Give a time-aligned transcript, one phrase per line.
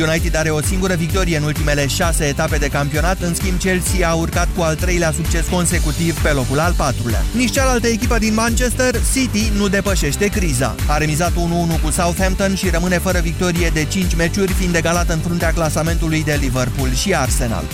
[0.00, 4.14] United are o singură victorie în ultimele șase etape de campionat, în schimb Chelsea a
[4.14, 7.22] urcat cu al treilea succes consecutiv pe locul al patrulea.
[7.34, 10.74] Nici cealaltă echipă din Manchester, City, nu depășește criza.
[10.86, 11.34] A remizat 1-1
[11.82, 16.38] cu Southampton și rămâne fără victorie de 5 meciuri, fiind egalat în fruntea clasamentului de
[16.40, 17.64] Liverpool și Arsenal.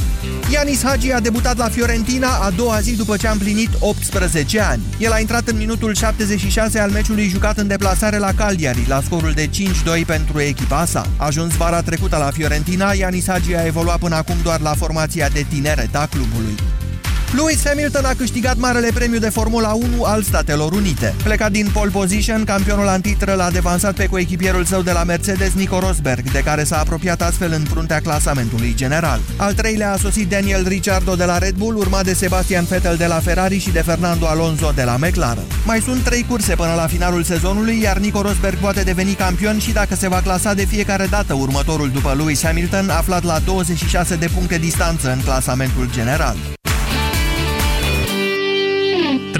[0.52, 4.82] Yanis Hagi a debutat la Fiorentina a doua zi după ce a împlinit 18 ani.
[4.98, 9.32] El a intrat în minutul 76 al meciului jucat în deplasare la Cagliari, la scorul
[9.32, 11.06] de 5-2 pentru echipa sa.
[11.16, 15.46] Ajuns vara trecută la Fiorentina, Yanis Hagi a evoluat până acum doar la formația de
[15.48, 16.69] tineret a clubului.
[17.36, 21.14] Lewis Hamilton a câștigat marele premiu de Formula 1 al Statelor Unite.
[21.22, 25.78] Plecat din pole position, campionul antitră l-a devansat pe coechipierul său de la Mercedes, Nico
[25.78, 29.20] Rosberg, de care s-a apropiat astfel în fruntea clasamentului general.
[29.36, 33.06] Al treilea a sosit Daniel Ricciardo de la Red Bull, urmat de Sebastian Vettel de
[33.06, 35.44] la Ferrari și de Fernando Alonso de la McLaren.
[35.64, 39.72] Mai sunt trei curse până la finalul sezonului, iar Nico Rosberg poate deveni campion și
[39.72, 44.28] dacă se va clasa de fiecare dată următorul după Lewis Hamilton, aflat la 26 de
[44.34, 46.36] puncte distanță în clasamentul general.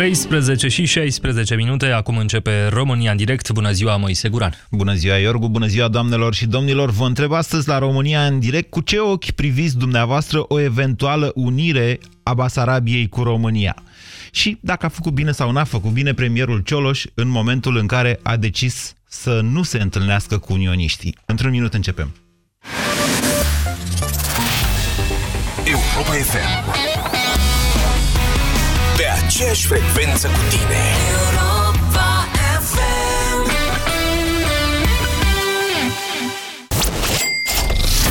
[0.01, 3.51] 13 și 16 minute, acum începe România în direct.
[3.51, 4.67] Bună ziua, Moise Guran.
[4.71, 6.91] Bună ziua, Iorgu, bună ziua, doamnelor și domnilor.
[6.91, 11.99] Vă întreb astăzi la România în direct cu ce ochi priviți dumneavoastră o eventuală unire
[12.23, 13.75] a Basarabiei cu România.
[14.31, 18.21] Și dacă a făcut bine sau n-a făcut bine premierul Cioloș în momentul în care
[18.23, 21.17] a decis să nu se întâlnească cu unioniștii.
[21.27, 22.15] Într-un minut începem.
[25.65, 27.10] Europa FM
[29.31, 30.81] aceeași frecvență cu tine.
[31.11, 31.50] Europa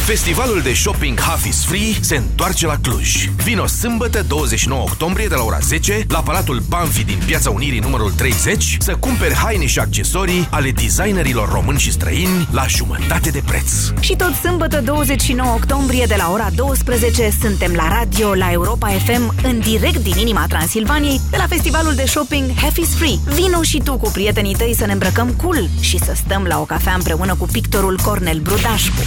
[0.10, 3.30] Festivalul de shopping Half is Free se întoarce la Cluj.
[3.30, 8.12] Vino sâmbătă 29 octombrie de la ora 10 la Palatul Banfi din Piața Unirii numărul
[8.12, 13.72] 30 să cumperi haine și accesorii ale designerilor români și străini la jumătate de preț.
[14.00, 19.36] Și tot sâmbătă 29 octombrie de la ora 12 suntem la radio la Europa FM
[19.44, 23.20] în direct din inima Transilvaniei de la festivalul de shopping Half is Free.
[23.26, 26.64] Vino și tu cu prietenii tăi să ne îmbrăcăm cool și să stăm la o
[26.64, 29.02] cafea împreună cu pictorul Cornel Brudașcu.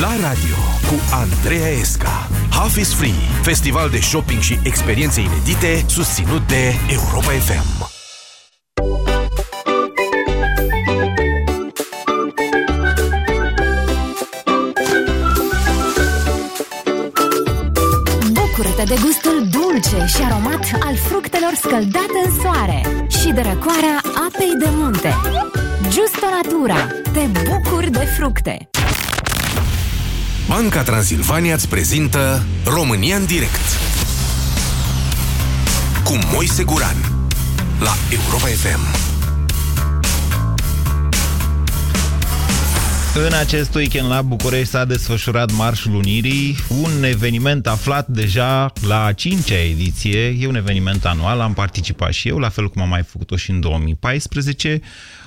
[0.00, 0.56] La radio
[0.88, 7.30] cu Andreea Esca Half is Free, festival de shopping și experiențe inedite susținut de Europa
[7.30, 7.90] FM.
[18.32, 24.54] Bucură-te de gustul dulce și aromat al fructelor scăldate în soare și de răcoarea apei
[24.58, 25.14] de munte.
[25.82, 26.86] Justo Natura.
[27.12, 28.70] Te bucuri de fructe.
[30.48, 33.78] Banca Transilvania îți prezintă România în direct.
[36.04, 36.96] Cu Moise Guran
[37.80, 39.10] la Europa FM.
[43.26, 49.12] În acest weekend la București s-a desfășurat Marșul Unirii, un eveniment aflat deja la a
[49.12, 53.02] cincea ediție, e un eveniment anual, am participat și eu, la fel cum am mai
[53.02, 54.80] făcut-o și în 2014,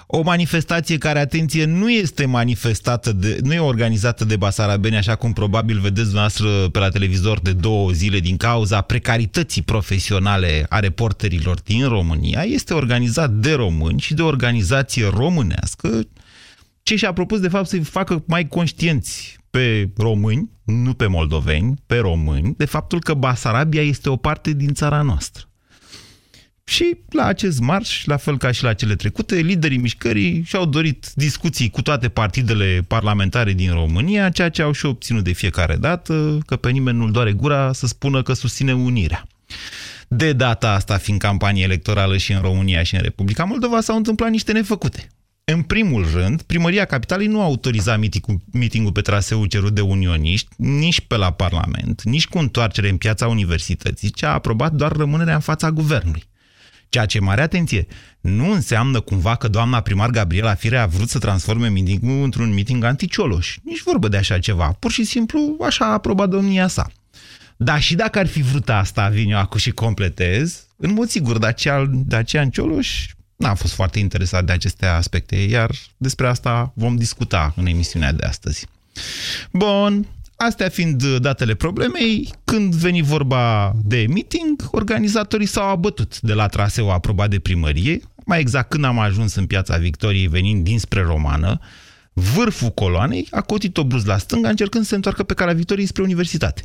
[0.07, 5.33] o manifestație care, atenție, nu este manifestată, de, nu e organizată de basarabeni, așa cum
[5.33, 11.61] probabil vedeți dumneavoastră pe la televizor de două zile din cauza precarității profesionale a reporterilor
[11.61, 12.41] din România.
[12.41, 16.07] Este organizat de români și de o organizație românească
[16.83, 21.97] ce și-a propus, de fapt, să-i facă mai conștienți pe români, nu pe moldoveni, pe
[21.97, 25.43] români, de faptul că Basarabia este o parte din țara noastră.
[26.67, 31.11] Și la acest marș, la fel ca și la cele trecute, liderii mișcării și-au dorit
[31.13, 36.39] discuții cu toate partidele parlamentare din România, ceea ce au și obținut de fiecare dată,
[36.45, 39.27] că pe nimeni nu-l doare gura să spună că susține unirea.
[40.07, 44.29] De data asta, fiind campanie electorală și în România și în Republica Moldova, s-au întâmplat
[44.29, 45.09] niște nefăcute.
[45.43, 50.47] În primul rând, primăria capitalei nu a autorizat mitingul, mitingul pe traseu cerut de unioniști,
[50.57, 55.33] nici pe la Parlament, nici cu întoarcere în piața universității, ci a aprobat doar rămânerea
[55.33, 56.23] în fața guvernului.
[56.95, 57.87] Ceea ce, mare atenție,
[58.21, 62.83] nu înseamnă cumva că doamna primar Gabriela Firea a vrut să transforme mitingul într-un miting
[62.83, 63.57] anticioloș.
[63.63, 64.75] Nici vorbă de așa ceva.
[64.79, 66.91] Pur și simplu așa a aprobat domnia sa.
[67.57, 71.37] Dar și dacă ar fi vrut asta, vin eu acum și completez, în mod sigur,
[71.37, 73.05] Dacian, Dacian Cioloș
[73.35, 78.25] n-a fost foarte interesat de aceste aspecte, iar despre asta vom discuta în emisiunea de
[78.25, 78.67] astăzi.
[79.51, 86.47] Bun, Astea fiind datele problemei, când veni vorba de meeting, organizatorii s-au abătut de la
[86.47, 91.59] traseu aprobat de primărie, mai exact când am ajuns în piața Victoriei venind dinspre Romană,
[92.13, 96.03] vârful coloanei a cotit-o bruz la stânga încercând să se întoarcă pe calea Victoriei spre
[96.03, 96.63] universitate.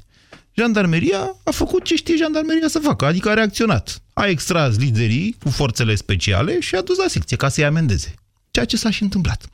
[0.53, 4.03] Jandarmeria a făcut ce știe jandarmeria să facă, adică a reacționat.
[4.13, 8.15] A extras liderii cu forțele speciale și a dus la secție ca să-i amendeze.
[8.51, 9.49] Ceea ce s-a și întâmplat.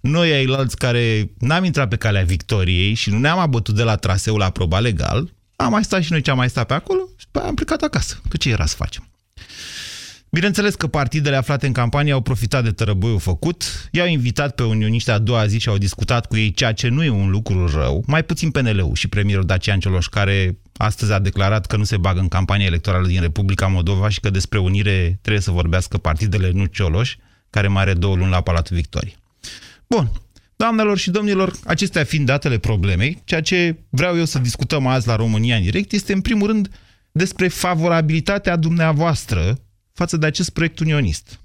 [0.00, 4.42] Noi, ailalți care n-am intrat pe calea victoriei și nu ne-am abătut de la traseul
[4.42, 7.46] aprobat legal, am mai stat și noi ce am mai stat pe acolo și după
[7.46, 8.20] am plecat acasă.
[8.28, 9.10] Că ce era să facem?
[10.32, 15.10] Bineînțeles că partidele aflate în campanie au profitat de tărăboiul făcut, i-au invitat pe unioniști
[15.10, 18.04] a doua zi și au discutat cu ei ceea ce nu e un lucru rău,
[18.06, 22.20] mai puțin PNL-ul și premierul Dacian Cioloș, care astăzi a declarat că nu se bagă
[22.20, 26.64] în campania electorală din Republica Moldova și că despre unire trebuie să vorbească partidele, nu
[26.64, 27.16] Cioloș,
[27.50, 29.19] care mai are două luni la Palatul Victoriei.
[29.94, 30.10] Bun,
[30.56, 35.16] Doamnelor și domnilor, acestea fiind datele problemei, ceea ce vreau eu să discutăm azi la
[35.16, 36.70] România în direct este, în primul rând,
[37.12, 39.58] despre favorabilitatea dumneavoastră
[39.92, 41.40] față de acest proiect unionist.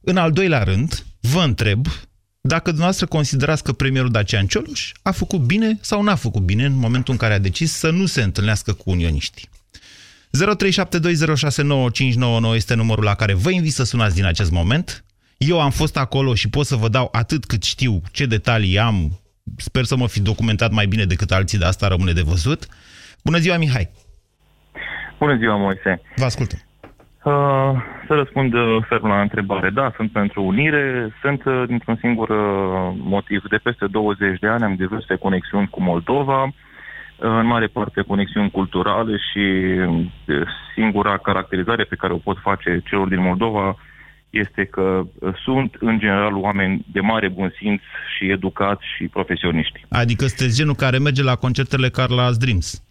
[0.00, 1.86] În al doilea rând, vă întreb
[2.40, 6.74] dacă dumneavoastră considerați că premierul Dacian Cioloș a făcut bine sau n-a făcut bine în
[6.74, 9.48] momentul în care a decis să nu se întâlnească cu unioniștii.
[12.50, 15.04] 0372069599 este numărul la care vă invit să sunați din acest moment.
[15.38, 18.96] Eu am fost acolo și pot să vă dau atât cât știu ce detalii am.
[19.56, 22.66] Sper să mă fi documentat mai bine decât alții, de asta rămâne de văzut.
[23.24, 23.88] Bună ziua, Mihai!
[25.18, 26.02] Bună ziua, Moise!
[26.16, 26.58] Vă ascultăm!
[27.24, 27.32] Uh,
[28.06, 29.70] să răspund uh, ferm la întrebare.
[29.70, 33.42] Da, sunt pentru unire, sunt uh, dintr-un singur uh, motiv.
[33.48, 36.52] De peste 20 de ani am diverse conexiuni cu Moldova, uh,
[37.18, 39.44] în mare parte conexiuni culturale și
[39.88, 40.06] uh,
[40.74, 43.76] singura caracterizare pe care o pot face celor din Moldova
[44.30, 47.80] este că uh, sunt, în general, oameni de mare bun simț
[48.16, 49.84] și educați și profesioniști.
[49.88, 52.82] Adică sunteți genul care merge la concertele Carla Dreams?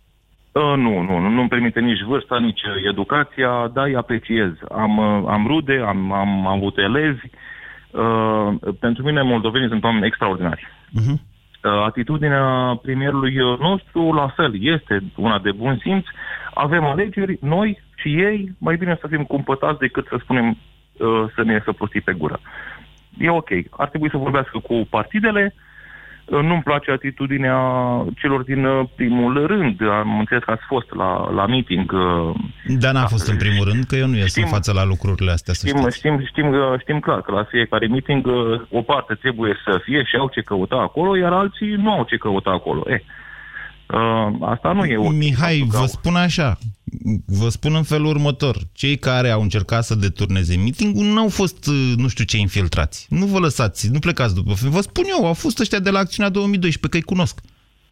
[0.52, 4.52] Uh, nu, nu, nu, nu-mi permite nici vârsta, nici uh, educația, da, îi apreciez.
[4.72, 7.26] Am, uh, am rude, am, am, am avut elevi.
[7.92, 10.68] Uh, pentru mine, moldovenii sunt oameni extraordinari.
[10.68, 11.16] Uh-huh.
[11.64, 16.06] Uh, atitudinea premierului nostru, la fel, este una de bun simț.
[16.54, 20.58] Avem alegeri, noi și ei, mai bine să fim cumpătați decât să spunem
[21.00, 22.40] uh, să ne iasă prostii pe gură.
[23.18, 23.50] E ok.
[23.70, 25.56] Ar trebui să vorbească cu partidele,
[26.26, 27.60] uh, nu-mi place atitudinea
[28.16, 29.82] celor din uh, primul rând.
[29.82, 31.92] Am înțeles că ați fost la, la meeting.
[31.92, 32.36] Uh,
[32.80, 35.32] Dar n-a fost în primul rând, că eu nu ies știm, în față la lucrurile
[35.32, 39.56] astea, să știm, știm, știm, știm clar că la fiecare meeting uh, o parte trebuie
[39.66, 42.84] să fie și au ce căuta acolo, iar alții nu au ce căuta acolo.
[42.88, 43.27] Eh, Uh,
[44.42, 45.14] asta nu e ok.
[45.14, 46.58] Mihai, vă spun așa,
[47.26, 48.58] vă spun în felul următor.
[48.72, 53.08] Cei care au încercat să deturneze meeting-ul nu au fost uh, nu știu ce infiltrați.
[53.10, 54.54] Nu vă lăsați, nu plecați după.
[54.62, 57.40] Vă spun eu, au fost ăștia de la acțiunea 2012, că îi cunosc.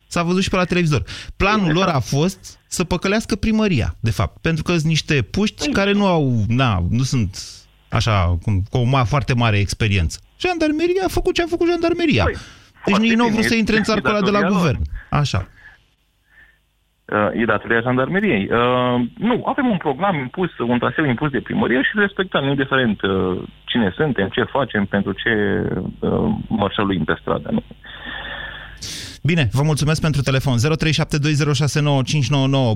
[0.07, 1.03] S-a văzut și pe la televizor.
[1.37, 4.41] Planul lor a fost să păcălească primăria, de fapt.
[4.41, 7.41] Pentru că sunt niște puști care nu au, na, nu sunt
[7.89, 10.19] așa, cu, cu o ma, foarte mare experiență.
[10.39, 12.23] Jandarmeria a făcut ce a făcut jandarmeria.
[12.23, 12.35] Păi,
[12.85, 14.81] deci nici nu au vrut să intre în țarcoala de la guvern.
[15.09, 15.54] Așa uh,
[17.33, 18.49] e datoria jandarmeriei.
[18.51, 23.41] Uh, nu, avem un program impus, un traseu impus de primărie și respectăm, indiferent uh,
[23.63, 25.31] cine suntem, ce facem, pentru ce
[25.99, 27.49] uh, mărșăluim pe stradă.
[27.51, 27.63] Nu?
[29.23, 30.57] Bine, vă mulțumesc pentru telefon.
[30.57, 30.61] 0372069599.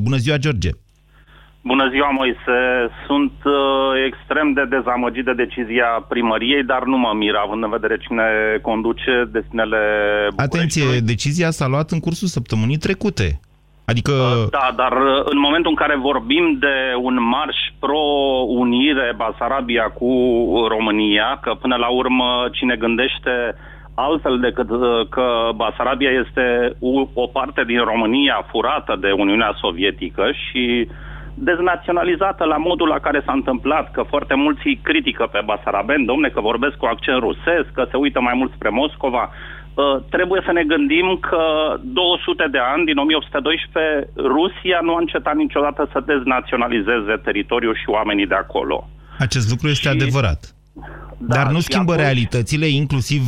[0.02, 0.70] Bună ziua, George!
[1.62, 2.58] Bună ziua, Moise.
[3.08, 3.54] Sunt uh,
[4.08, 8.24] extrem de dezamăgit de decizia primăriei, dar nu mă mir, având în vedere cine
[8.62, 9.78] conduce destinele
[10.36, 13.40] Atenție, decizia s-a luat în cursul săptămânii trecute.
[13.92, 14.12] Adică...
[14.12, 16.76] Uh, da, dar uh, în momentul în care vorbim de
[17.08, 20.12] un marș pro-unire Basarabia cu
[20.68, 23.56] România, că până la urmă cine gândește
[23.96, 26.76] altfel decât uh, că Basarabia este
[27.14, 30.88] o parte din România furată de Uniunea Sovietică și
[31.34, 36.28] deznaționalizată la modul la care s-a întâmplat, că foarte mulți îi critică pe Basarabeni, domne,
[36.30, 39.30] că vorbesc cu accent rusesc, că se uită mai mult spre Moscova.
[39.80, 41.44] Uh, trebuie să ne gândim că
[41.82, 48.28] 200 de ani, din 1812, Rusia nu a încetat niciodată să deznaționalizeze teritoriul și oamenii
[48.28, 48.90] de acolo.
[49.20, 49.96] Acest lucru este și...
[49.96, 50.56] adevărat.
[51.18, 52.06] Da, Dar nu schimbă atunci...
[52.06, 53.22] realitățile, inclusiv,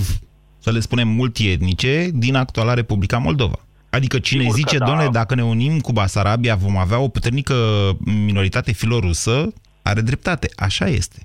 [0.59, 3.59] să le spunem, multietnice, din actuala Republica Moldova.
[3.89, 4.85] Adică cine Sigur zice, da.
[4.85, 7.55] domnule, dacă ne unim cu Basarabia vom avea o puternică
[8.25, 10.47] minoritate filorusă, are dreptate.
[10.55, 11.19] Așa este.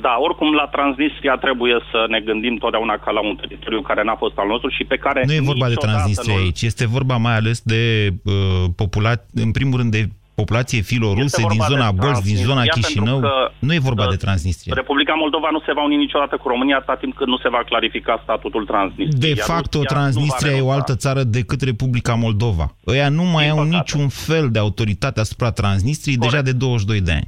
[0.00, 4.14] Da, oricum la Transnistria trebuie să ne gândim totdeauna ca la un teritoriu care n-a
[4.14, 6.40] fost al nostru și pe care Nu e vorba de Transnistria nu...
[6.40, 8.32] aici, este vorba mai ales de uh,
[8.76, 10.02] populație, în primul rând de
[10.34, 13.20] populație filorusă din zona Bălți, din zona Chișinău.
[13.58, 14.74] Nu e vorba de Transnistria.
[14.76, 17.62] Republica Moldova nu se va uni niciodată cu România atât timp cât nu se va
[17.66, 19.34] clarifica statutul Transnistriei.
[19.34, 22.66] De fapt, o Transnistria e o altă țară decât Republica Moldova.
[22.86, 27.26] Ăia nu mai au niciun fel de autoritate asupra Transnistriei deja de 22 de ani.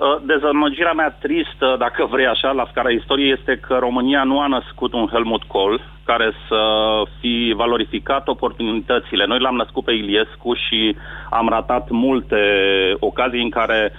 [0.00, 4.46] Uh, dezamăgirea mea tristă, dacă vrei așa, la scara istoriei, este că România nu a
[4.46, 6.62] născut un Helmut Kohl care să
[7.20, 9.26] fi valorificat oportunitățile.
[9.26, 10.96] Noi l-am născut pe Iliescu și
[11.30, 12.42] am ratat multe
[12.98, 13.92] ocazii în care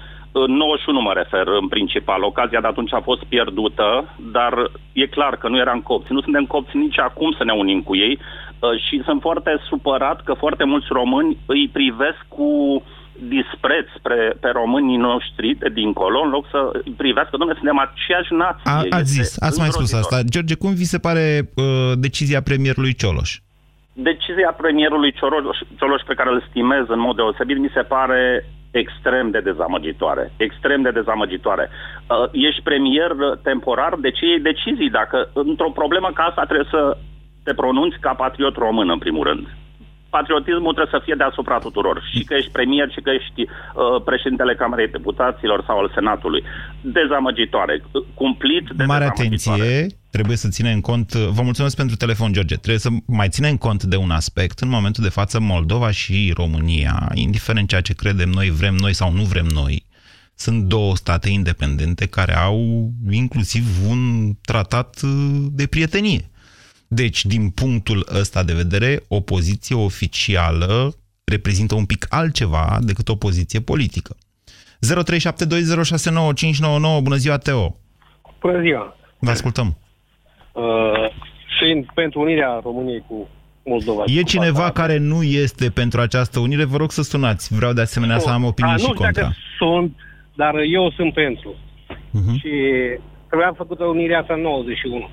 [0.47, 2.23] 91 mă refer în principal.
[2.23, 6.13] Ocazia de atunci a fost pierdută, dar e clar că nu eram copți.
[6.13, 8.19] Nu suntem copți nici acum să ne unim cu ei
[8.87, 12.83] și sunt foarte supărat că foarte mulți români îi privesc cu
[13.19, 16.59] dispreț spre, pe românii noștri de dincolo, în loc să
[16.97, 18.91] privească, domnule, suntem aceeași nație.
[18.91, 20.17] A, ați zis, ați mai spus asta.
[20.29, 21.25] George, cum vi se pare
[21.55, 23.31] uh, decizia premierului Cioloș?
[23.93, 29.31] Decizia premierului Cioloș, Cioloș, pe care îl stimez în mod deosebit, mi se pare extrem
[29.31, 30.31] de dezamăgitoare.
[30.37, 31.69] Extrem de dezamăgitoare.
[31.69, 33.11] Uh, ești premier
[33.43, 34.89] temporar, de ce iei decizii?
[34.89, 36.97] Dacă într-o problemă ca asta trebuie să
[37.43, 39.47] te pronunți ca patriot român, în primul rând
[40.17, 41.95] patriotismul trebuie să fie deasupra tuturor.
[42.11, 46.43] Și că ești premier, și că ești uh, președintele Camerei Deputaților sau al Senatului.
[46.81, 47.83] Dezamăgitoare.
[48.13, 51.13] Cumplit de Mare atenție, trebuie să ținem cont...
[51.13, 52.55] Vă mulțumesc pentru telefon, George.
[52.55, 54.59] Trebuie să mai ținem cont de un aspect.
[54.59, 59.11] În momentul de față, Moldova și România, indiferent ceea ce credem noi, vrem noi sau
[59.11, 59.85] nu vrem noi,
[60.35, 65.09] sunt două state independente care au inclusiv un tratat uh,
[65.51, 66.30] de prietenie.
[66.93, 70.93] Deci, din punctul ăsta de vedere, o poziție oficială
[71.23, 74.15] reprezintă un pic altceva decât o poziție politică.
[76.97, 77.75] 0372069599, bună ziua, Teo!
[78.39, 78.95] Bună ziua!
[79.19, 79.77] Vă ascultăm!
[80.53, 80.63] Uh,
[81.59, 83.27] sunt pentru unirea României cu
[83.65, 84.03] Moldova.
[84.05, 86.63] E cineva care nu este pentru această unire?
[86.63, 87.53] Vă rog să sunați.
[87.55, 89.27] Vreau de asemenea să am opinii A, și nu contra.
[89.27, 89.95] Nu sunt,
[90.35, 91.55] dar eu sunt pentru.
[91.89, 92.39] Uh-huh.
[92.39, 92.51] Și
[93.27, 95.09] trebuia făcută unirea asta în 91.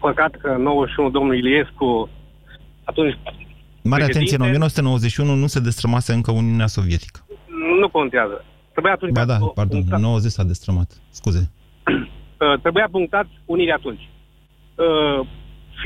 [0.00, 2.08] Păcat că 91 domnul Iliescu
[2.84, 3.18] atunci...
[3.82, 7.26] Mare atenție, în 1991 nu se destrămase încă Uniunea Sovietică.
[7.80, 8.44] Nu contează.
[8.70, 9.12] Trebuia atunci...
[9.12, 10.90] Ba da, pardon, în 90 s-a destrămat.
[11.10, 11.50] Scuze.
[12.38, 14.08] Uh, trebuia punctat unirea atunci.
[14.74, 15.26] Uh,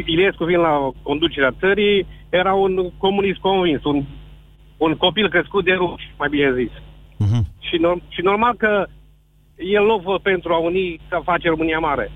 [0.06, 4.04] Iliescu vin la conducerea țării, era un comunist convins, un,
[4.76, 6.70] un copil crescut de ruși, mai bine zis.
[6.70, 7.42] Uh-huh.
[7.58, 8.86] Și, norm, și normal că
[9.56, 12.10] el nu pentru a uni să face România mare.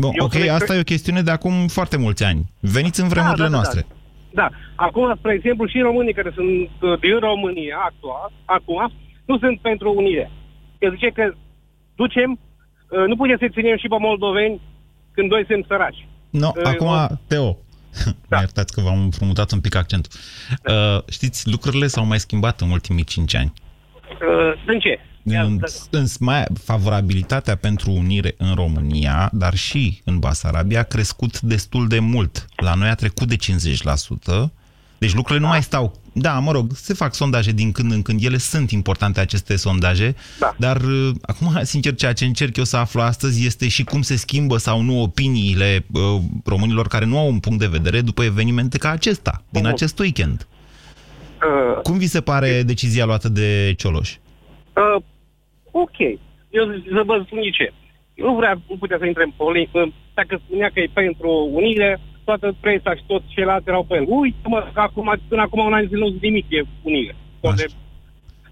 [0.00, 0.72] Bun, Eu ok, asta că...
[0.72, 2.40] e o chestiune de acum foarte mulți ani.
[2.60, 3.86] Veniți în vremurile da, da, da, noastre.
[4.32, 4.48] Da.
[4.50, 4.56] da.
[4.74, 8.92] Acum, spre exemplu, și românii care sunt uh, din România actual, acum,
[9.24, 10.30] nu sunt pentru unire.
[10.78, 11.34] El zice că
[11.94, 12.30] ducem,
[12.88, 14.60] uh, nu putem să ținem și pe moldoveni
[15.14, 16.06] când doi sunt săraci.
[16.30, 17.06] No, uh, acum, o...
[17.28, 17.56] Teo,
[18.30, 18.38] da.
[18.38, 20.12] iertați că v-am frumutat un pic accentul.
[20.62, 20.72] Da.
[20.72, 23.52] Uh, știți, lucrurile s-au mai schimbat în ultimii cinci ani.
[24.10, 25.00] Uh, în ce?
[25.24, 25.60] În,
[25.90, 31.98] în, mai, favorabilitatea pentru unire în România, dar și în Basarabia, a crescut destul de
[31.98, 32.46] mult.
[32.56, 34.50] La noi a trecut de 50%.
[34.98, 35.46] Deci lucrurile da.
[35.46, 36.00] nu mai stau.
[36.12, 38.24] Da, mă rog, se fac sondaje din când în când.
[38.24, 40.14] Ele sunt importante, aceste sondaje.
[40.38, 40.54] Da.
[40.58, 44.16] Dar, uh, acum, sincer, ceea ce încerc eu să aflu astăzi este și cum se
[44.16, 48.78] schimbă sau nu opiniile uh, românilor care nu au un punct de vedere după evenimente
[48.78, 49.70] ca acesta, din uh-huh.
[49.70, 50.46] acest weekend.
[51.42, 54.16] Uh, cum vi se pare decizia luată de Cioloș?
[54.76, 55.02] Uh,
[55.70, 55.98] ok.
[56.50, 57.72] Eu să vă spun ce.
[58.14, 59.92] Eu nu, vrea, nu putea să intre în polemică.
[60.14, 64.04] Dacă spunea că e pentru unire, toată presa și toți ceilalți erau pe el.
[64.08, 67.16] Uite mă, că acum, până acum un an zile nu nimic e unire.
[67.40, 67.64] Toate...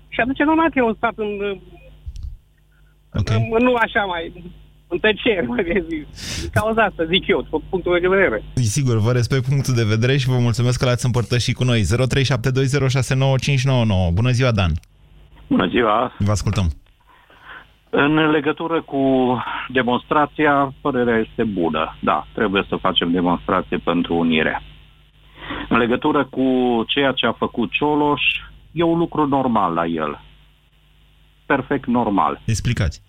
[0.08, 1.60] Și atunci normal că e un stat în...
[3.12, 3.48] Okay.
[3.50, 4.32] În, nu așa mai
[4.88, 6.40] în tăcere, mai bine zis.
[6.40, 8.42] Din cauza asta, zic eu, după punctul de vedere.
[8.54, 11.80] Sigur, vă respect punctul de vedere și vă mulțumesc că l-ați împărtășit cu noi.
[11.80, 11.86] 0372069599.
[14.12, 14.72] Bună ziua, Dan!
[15.48, 16.16] Bună ziua!
[16.18, 16.70] Vă ascultăm!
[17.90, 19.36] În legătură cu
[19.68, 21.96] demonstrația, părerea este bună.
[22.00, 24.62] Da, trebuie să facem demonstrație pentru unire.
[25.68, 26.44] În legătură cu
[26.86, 28.22] ceea ce a făcut Cioloș,
[28.72, 30.20] e un lucru normal la el.
[31.46, 32.40] Perfect normal.
[32.44, 33.02] Explicați.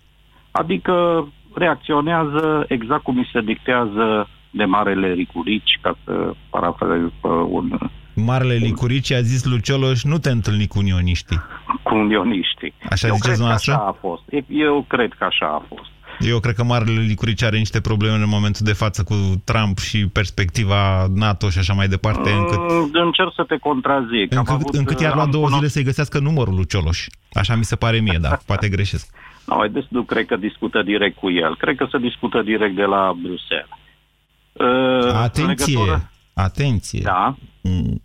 [0.50, 7.08] Adică reacționează exact cum îi se dictează de Marele Ricurici, ca să parafrez
[7.48, 7.78] un
[8.14, 11.40] Marele Licurici a zis lui Cioloș, nu te întâlni cu unioniștii.
[11.82, 12.74] Cu unioniștii.
[12.90, 13.72] Așa Eu ziceți dumneavoastră?
[13.72, 14.22] așa a fost.
[14.48, 15.88] Eu cred că așa a fost.
[16.18, 19.14] Eu cred că Marele Licurici are niște probleme în momentul de față cu
[19.44, 22.58] Trump și perspectiva NATO și așa mai departe, încât...
[22.58, 24.32] Mm, încerc să te contrazic.
[24.32, 27.06] Încât, avut, încât i-ar lua două zile să-i găsească numărul lui Cioloș.
[27.32, 29.14] Așa mi se pare mie, dar poate greșesc.
[29.46, 31.56] No, deci nu cred că discută direct cu el.
[31.56, 33.68] Cred că se discută direct de la Bruxelles.
[34.52, 35.76] Uh, atenție!
[35.78, 36.09] Legătură...
[36.42, 37.00] Atenție!
[37.00, 37.36] Da.
[37.60, 38.00] Mm,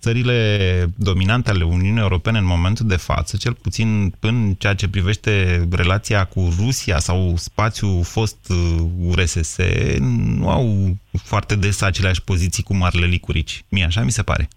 [0.00, 5.66] țările dominante ale Uniunii Europene în momentul de față, cel puțin în ceea ce privește
[5.70, 8.52] relația cu Rusia sau spațiul fost
[8.98, 13.64] URSS, uh, nu au foarte des aceleași poziții cu Marele Licurici.
[13.68, 14.48] Mie așa mi se pare.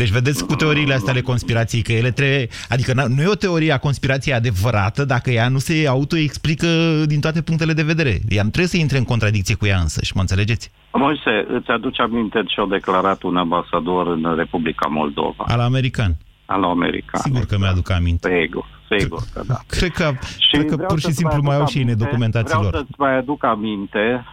[0.00, 2.48] Deci vedeți cu teoriile astea ale conspirației că ele trebuie...
[2.68, 6.66] Adică nu e o teorie a conspirației adevărată dacă ea nu se autoexplică
[7.06, 8.18] din toate punctele de vedere.
[8.28, 10.70] Ea nu trebuie să intre în contradicție cu ea însă, și mă înțelegeți?
[10.92, 15.44] Moise, îți aduce aminte ce-a declarat un ambasador în Republica Moldova?
[15.46, 16.16] Al american.
[16.46, 17.20] Al american.
[17.20, 18.28] Sigur că mi-aduc aminte.
[18.40, 18.64] Sigur,
[18.98, 19.58] Sigur că da.
[19.76, 20.12] Cred că,
[20.50, 22.74] cred că pur și simplu mai au și ei nedocumentații Vreau lor.
[22.74, 24.24] să-ți mai aduc aminte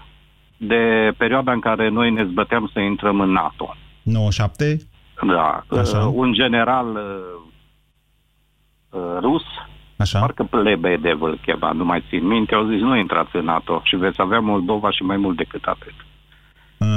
[0.58, 3.75] de perioada în care noi ne zbăteam să intrăm în NATO.
[4.01, 4.77] 97?
[5.27, 5.63] Da.
[5.77, 6.05] Așa.
[6.05, 7.41] Uh, un general uh,
[8.89, 9.43] uh, rus,
[9.97, 10.19] Așa.
[10.19, 13.95] parcă Lebedev îl chema, nu mai țin minte, au zis nu intrați în NATO și
[13.95, 15.93] veți avea Moldova și mai mult decât atât.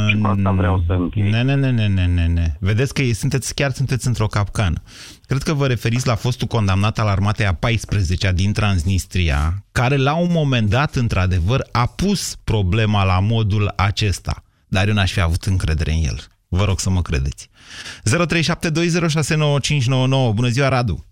[0.09, 1.31] Și cu asta vreau să închei.
[1.31, 2.47] Ne, ne, ne, ne, ne, ne, ne.
[2.61, 4.83] Vedeți că e- sunteți, chiar sunteți într-o capcană.
[5.27, 10.17] Cred că vă referiți la fostul condamnat al armatei a 14-a din Transnistria, care la
[10.17, 14.43] un moment dat, într-adevăr, a pus problema la modul acesta.
[14.69, 16.19] Dar eu n-aș fi avut încredere în el.
[16.59, 17.49] Vă rog să mă credeți.
[17.49, 17.53] 0372069599.
[20.35, 21.05] Bună ziua, Radu!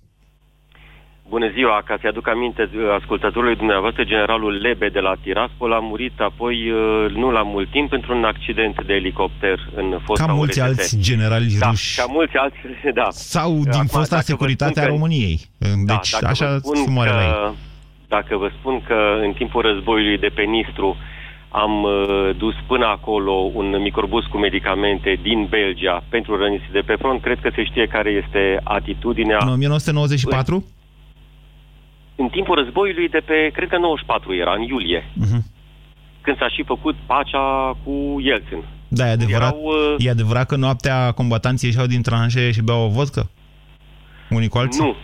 [1.29, 2.71] Bună ziua, ca să-i aduc aminte uh,
[3.01, 7.93] ascultătorului dumneavoastră, generalul Lebe de la Tiraspol a murit apoi, uh, nu la mult timp,
[7.93, 10.69] într-un accident de elicopter în fosta Ca mulți URSS.
[10.69, 11.97] alți generali da, ruși.
[12.01, 12.57] ca mulți alți,
[13.01, 13.07] da.
[13.11, 15.41] Sau din Acum, fosta dacă vă securitate spun a că- României.
[15.59, 17.31] Deci da, dacă așa vă spun se moare la ei.
[17.31, 17.51] că,
[18.09, 20.97] Dacă vă spun că în timpul războiului de pe Nistru
[21.53, 26.95] am uh, dus până acolo un microbus cu medicamente din Belgia pentru răniți de pe
[26.99, 29.39] front, cred că se știe care este atitudinea.
[29.41, 30.65] În 1994?
[32.17, 35.45] În timpul războiului de pe, cred că 94 era, în iulie, Mhm.
[36.21, 38.63] când s-a și făcut pacea cu Yeltsin.
[38.89, 42.85] Da, e adevărat, Erau, uh, e adevărat că noaptea combatanții ieșeau din tranșee și beau
[42.85, 43.31] o vodcă?
[44.31, 44.81] Unii cu alții?
[44.85, 44.95] Nu,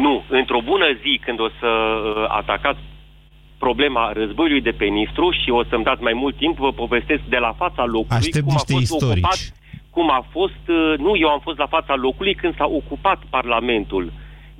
[0.00, 0.22] nu.
[0.28, 2.78] Într-o bună zi, când o să uh, atacați
[3.66, 7.40] problema războiului de pe Nistru și o să-mi dați mai mult timp, vă povestesc de
[7.46, 9.24] la fața locului Aștept cum a niște fost istorici.
[9.24, 9.40] ocupat,
[9.96, 14.04] cum a fost, uh, nu, eu am fost la fața locului când s-a ocupat Parlamentul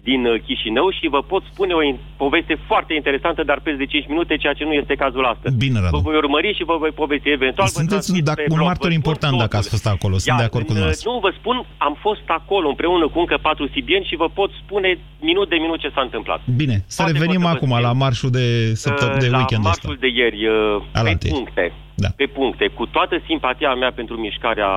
[0.08, 3.86] din uh, Chișinău și vă pot spune o in- poveste foarte interesantă, dar peste de
[3.86, 5.56] 5 minute, ceea ce nu este cazul astăzi.
[5.64, 5.96] Bine, Radu.
[5.96, 7.66] Vă voi urmări și vă voi povesti eventual.
[7.68, 8.68] vă Sunteți un, transmit dacă, pe un blog.
[8.70, 9.60] martor Vă spun important dacă totul.
[9.60, 10.14] ați fost acolo.
[10.16, 11.06] Sunt Iar de acord cu în, dumneavoastră.
[11.10, 11.56] Nu, vă spun,
[11.88, 14.88] am fost acolo împreună cu încă patru sibieni și vă pot spune
[15.30, 16.40] minut de minut ce s-a întâmplat.
[16.62, 17.82] Bine, să Poate revenim pot să vă acum spun.
[17.86, 18.46] la marșul de,
[18.84, 19.72] săptămâ- de Uh, la weekend ăsta.
[19.72, 20.54] marșul de ieri, uh,
[20.92, 21.36] pe Alaltă ieri.
[21.36, 21.64] puncte,
[22.04, 22.08] Da.
[22.20, 24.70] pe puncte, cu toată simpatia mea pentru mișcarea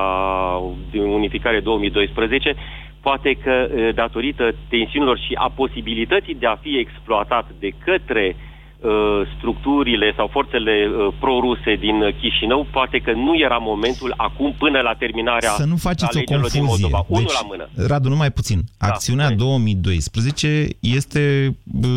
[0.92, 2.54] de unificare 2012,
[3.00, 8.47] poate că uh, datorită tensiunilor și a posibilității de a fi exploatat de către uh,
[9.36, 14.80] structurile sau forțele uh, pro-ruse din uh, Chișinău, poate că nu era momentul acum până
[14.80, 16.86] la terminarea Să nu faceți o alegerilor din confuzie.
[16.90, 17.04] Moldova.
[17.08, 17.68] Unul Deci, la mână.
[17.74, 18.60] Da, Radu, numai puțin.
[18.78, 21.88] Acțiunea 2012 este bă,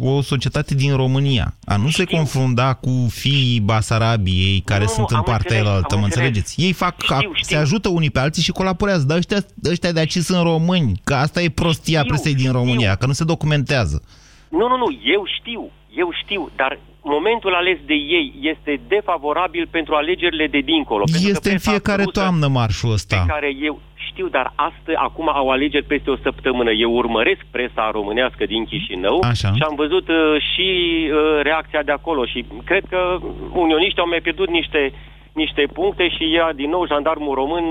[0.00, 1.54] o societate din România.
[1.64, 5.94] A nu se confrunta cu fiii Basarabiei care Nu, sunt am în partea înțeles, elaltă,
[5.94, 6.26] am mă înțeles.
[6.26, 6.60] înțelegeți?
[6.62, 7.56] Ei fac, Știu, știu, știu.
[7.56, 9.04] se ajută unii pe alții și colaborează.
[9.06, 9.38] Dar ăștia,
[9.70, 12.96] ăștia de aici sunt români, că asta e prostia Știu, presei din România, știu.
[12.98, 14.02] că nu se documentează.
[14.48, 19.94] Nu, nu, nu, eu știu, eu știu, dar momentul ales de ei este defavorabil pentru
[19.94, 21.04] alegerile de dincolo.
[21.04, 23.16] pentru că Este în presa fiecare rusă toamnă marșul ăsta.
[23.16, 23.80] Pe care eu
[24.14, 26.70] știu, dar astăzi, acum au alegeri peste o săptămână.
[26.70, 29.52] Eu urmăresc presa românească din Chișinău Așa.
[29.56, 30.16] și am văzut uh,
[30.52, 30.68] și
[31.10, 33.18] uh, reacția de acolo și cred că
[33.52, 34.92] unioniștii au mai pierdut niște
[35.34, 37.64] niște puncte și ea, din nou, jandarmul român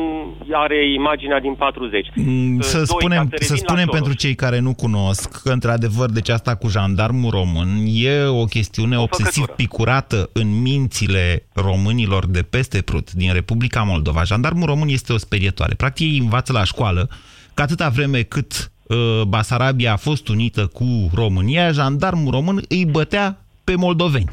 [0.51, 2.07] are imaginea din 40.
[2.15, 3.99] Mm, Uh, Să doi, spunem, ca să revin la spunem Soros.
[3.99, 8.97] pentru cei care nu cunosc că, într-adevăr, deci asta cu jandarmul român e o chestiune
[8.99, 9.55] obsesiv făcătură.
[9.55, 14.23] picurată în mințile românilor de peste Prut, din Republica Moldova.
[14.23, 15.73] Jandarmul român este o sperietoare.
[15.75, 17.09] Practic, ei învață la școală
[17.53, 23.37] că atâta vreme cât uh, Basarabia a fost unită cu România, jandarmul român îi bătea
[23.63, 24.29] pe moldoveni.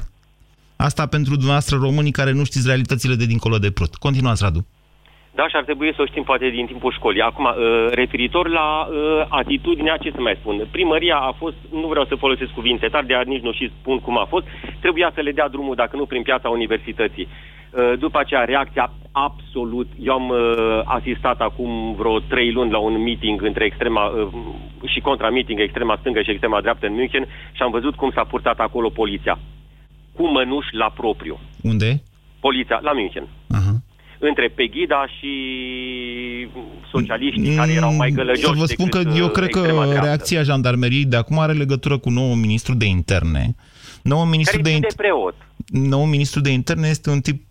[0.89, 3.95] Asta pentru dumneavoastră românii care nu știți realitățile de dincolo de Prut.
[3.95, 4.67] Continuați, Radu.
[5.39, 7.21] Da, și ar trebui să o știm poate din timpul școlii.
[7.21, 7.55] Acum, uh,
[7.91, 12.51] referitor la uh, atitudinea, ce să mai spun, primăria a fost, nu vreau să folosesc
[12.51, 14.47] cuvinte tari, de nici nu și spun cum a fost,
[14.81, 17.29] trebuia să le dea drumul, dacă nu prin piața universității.
[17.29, 23.03] Uh, După aceea, reacția absolut, eu am uh, asistat acum vreo trei luni la un
[23.03, 24.29] meeting între extrema uh,
[24.93, 28.59] și contra-meeting, extrema stângă și extrema dreaptă în München și am văzut cum s-a purtat
[28.59, 29.39] acolo poliția.
[30.21, 31.41] Cu mănuși la propriu.
[31.63, 32.03] Unde?
[32.41, 33.27] Poliția, la München
[33.59, 33.75] Aha.
[34.19, 35.33] între Pegida și
[36.93, 39.59] socialiștii care erau mai gălăgioși Mm, Să vă spun că decât, eu uh, cred că
[39.59, 40.07] extrema dreaptă.
[40.07, 43.55] reacția jandarmeriei de acum are legătură cu nou ministru de interne.
[44.03, 45.35] Nou ministru care de, de int- preot.
[45.67, 47.43] nou ministru de interne este un tip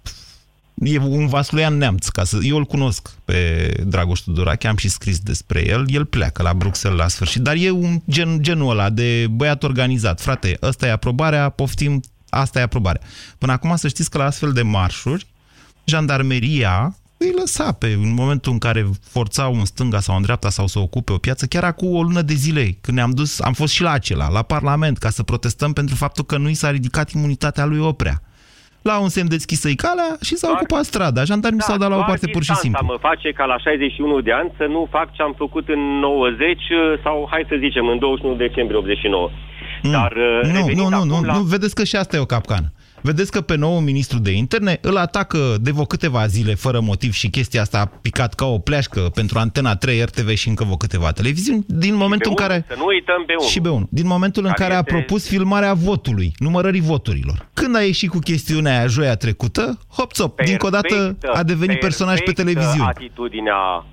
[0.84, 2.38] E un vasluian neamț, ca să...
[2.42, 7.00] eu îl cunosc pe Dragoș Tudorache, am și scris despre el, el pleacă la Bruxelles
[7.00, 10.22] la sfârșit, dar e un gen, genul ăla de băiat organizat.
[10.22, 13.02] Frate, ăsta e aprobarea, poftim, asta e aprobarea.
[13.38, 15.26] Până acum să știți că la astfel de marșuri,
[15.86, 20.68] jandarmeria îi lăsa pe, în momentul în care forțau în stânga sau în dreapta sau
[20.68, 23.74] să ocupe o piață, chiar acum o lună de zile, când ne-am dus, am fost
[23.74, 27.12] și la acela, la Parlament, ca să protestăm pentru faptul că nu i s-a ridicat
[27.12, 28.22] imunitatea lui Oprea.
[28.82, 31.24] La un semn deschisă-i calea și s-a Doar- ocupat strada.
[31.24, 32.94] Jandarmii s-au dat la o doar parte pur și distanța simplu.
[32.94, 36.50] mă face ca la 61 de ani să nu fac ce am făcut în 90
[36.50, 39.30] uh, sau hai să zicem în 21 decembrie 89.
[39.84, 39.92] Mm.
[39.92, 40.14] Dar,
[40.44, 41.34] uh, nu, nu, nu, nu, la...
[41.34, 42.72] nu, vedeți că și asta e o capcană.
[43.02, 47.12] Vedeți că pe nou ministru de interne îl atacă de vreo câteva zile fără motiv
[47.12, 50.76] și chestia asta a picat ca o pleașcă pentru Antena 3, RTV și încă vreo
[50.76, 52.66] câteva televiziuni din momentul în care...
[52.68, 53.88] Să nu uităm pe Și pe unul.
[53.92, 57.50] Din momentul în care a propus filmarea votului, numărării voturilor.
[57.54, 61.80] Când a ieșit cu chestiunea aia joia trecută, hop țop, dincă o dată a devenit
[61.80, 62.90] personaj pe televiziune.
[62.90, 63.86] atitudinea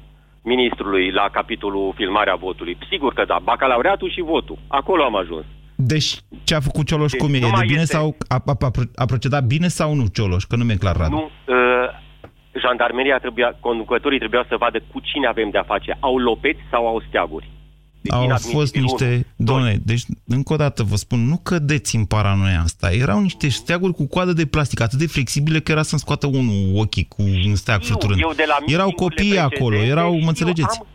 [0.43, 2.79] ministrului la capitolul filmarea votului.
[2.91, 4.59] Sigur că da, bacalaureatul și votul.
[4.69, 5.45] Acolo am ajuns.
[5.77, 7.37] Deci ce a făcut Cioloș deci, cum e?
[7.37, 7.97] E de bine este...
[7.97, 10.45] sau a, a, a, a procedat bine sau nu Cioloș?
[10.45, 11.15] Că nu mi-e clar, Radu.
[11.15, 11.89] Nu, uh,
[12.63, 15.97] jandarmeria trebuia, conducătorii trebuiau să vadă cu cine avem de-a face.
[16.01, 17.51] Au lopeți sau au steaguri?
[18.01, 19.27] Deci, au fost niște...
[19.37, 22.91] Doamne, deci încă o dată vă spun, nu cădeți în paranoia asta.
[22.93, 26.73] Erau niște steaguri cu coadă de plastic atât de flexibile că era să-mi scoată unul
[26.75, 28.21] ochii cu un steag fluturând.
[28.67, 30.79] Erau copii acolo, erau, mă înțelegeți?
[30.79, 30.87] Am,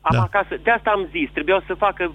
[0.00, 0.22] am da.
[0.22, 2.12] acasă, de asta am zis, trebuiau să facă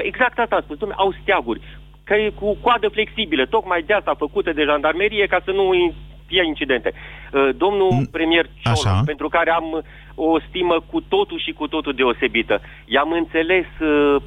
[0.00, 0.76] Exact asta a spus.
[0.76, 1.60] Dom'le, au steaguri
[2.04, 5.94] care cu coadă flexibilă, tocmai de asta făcută de jandarmerie ca să nu
[6.26, 6.92] fie incidente.
[6.92, 11.94] Uh, domnul mm, premier Cioloș, pentru care am o stimă cu totul și cu totul
[11.94, 14.22] deosebită, i-am înțeles uh,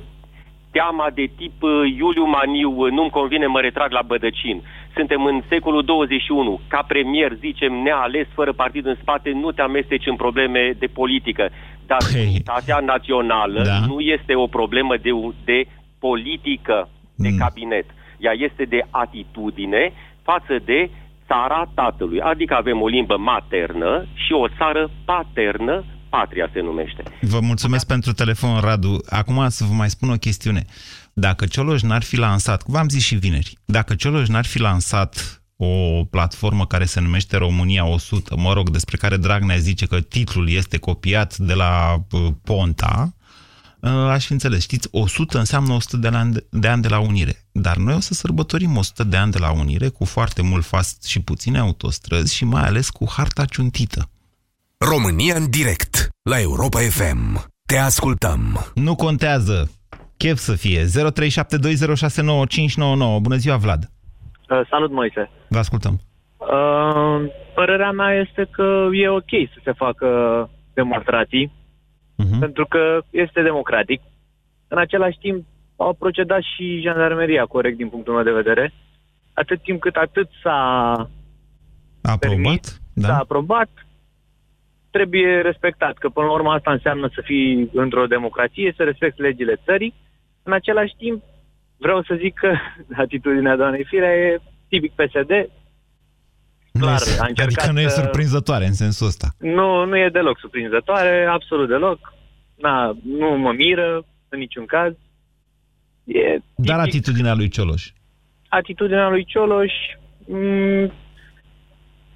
[0.71, 4.62] teama de tip uh, Iuliu Maniu, nu-mi convine, mă retrag la bădăcin.
[4.95, 6.60] Suntem în secolul 21.
[6.67, 11.49] Ca premier, zicem, neales, fără partid în spate, nu te amesteci în probleme de politică.
[11.88, 12.26] Dar păi...
[12.26, 13.80] unitatea națională da.
[13.80, 15.10] nu este o problemă de,
[15.45, 15.67] de
[16.00, 17.38] politică, de mm.
[17.38, 17.86] cabinet.
[18.17, 19.93] Ea este de atitudine
[20.24, 20.89] față de
[21.28, 22.21] țara tatălui.
[22.21, 27.04] Adică avem o limbă maternă și o țară paternă, patria se numește.
[27.21, 27.93] Vă mulțumesc da.
[27.93, 28.98] pentru telefon, Radu.
[29.10, 30.65] Acum să vă mai spun o chestiune.
[31.13, 36.04] Dacă Cioloș n-ar fi lansat, v-am zis și vineri, dacă Cioloș n-ar fi lansat o
[36.04, 40.78] platformă care se numește România 100, mă rog, despre care Dragnea zice că titlul este
[40.78, 43.15] copiat de la uh, Ponta,
[43.80, 44.62] uh, aș fi înțeles.
[44.62, 47.46] Știți, 100 înseamnă 100 de ani de, de ani de la unire.
[47.52, 51.04] Dar noi o să sărbătorim 100 de ani de la unire cu foarte mult fast
[51.04, 54.10] și puține autostrăzi și mai ales cu harta ciuntită.
[54.78, 57.54] România în direct, la Europa FM.
[57.65, 58.72] Te ascultăm.
[58.74, 59.72] Nu contează.
[60.18, 60.86] Chef să fie.
[60.86, 60.89] 0372069599.
[63.22, 63.89] Bună ziua, Vlad.
[64.50, 65.30] Uh, salut, Moise.
[65.50, 66.00] Vă ascultăm.
[66.38, 70.10] Uh, părerea mea este că e ok să se facă
[70.74, 71.52] demonstrații,
[72.24, 72.40] uh-huh.
[72.40, 74.02] pentru că este democratic.
[74.68, 78.74] În același timp, au procedat și jandarmeria corect din punctul meu de vedere.
[79.34, 80.92] Atât timp cât atât s-a
[82.02, 83.08] aprobat, permis, da.
[83.08, 83.70] s-a aprobat,
[84.92, 85.98] trebuie respectat.
[85.98, 89.94] Că până la urmă asta înseamnă să fii într-o democrație, să respecti legile țării.
[90.44, 91.24] În același timp,
[91.78, 92.54] vreau să zic că
[93.04, 95.32] atitudinea doamnei Firea e tipic PSD.
[96.80, 99.28] Clar, nu e, a adică nu e surprinzătoare în sensul ăsta.
[99.40, 102.14] Nu, nu e deloc surprinzătoare, absolut deloc.
[102.56, 104.94] Na, nu mă miră în niciun caz.
[106.04, 107.84] E Dar atitudinea lui Cioloș?
[108.50, 109.72] Atitudinea lui Cioloș...
[110.24, 110.92] M-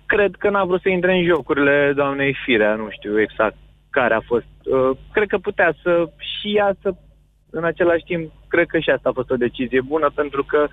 [0.06, 3.58] cred că n-a vrut să intre în jocurile doamnei Firea, nu știu exact
[3.90, 4.52] care a fost.
[4.64, 6.94] Uh, cred că putea să și ea să
[7.50, 10.68] în același timp, cred că și asta a fost o decizie bună, pentru că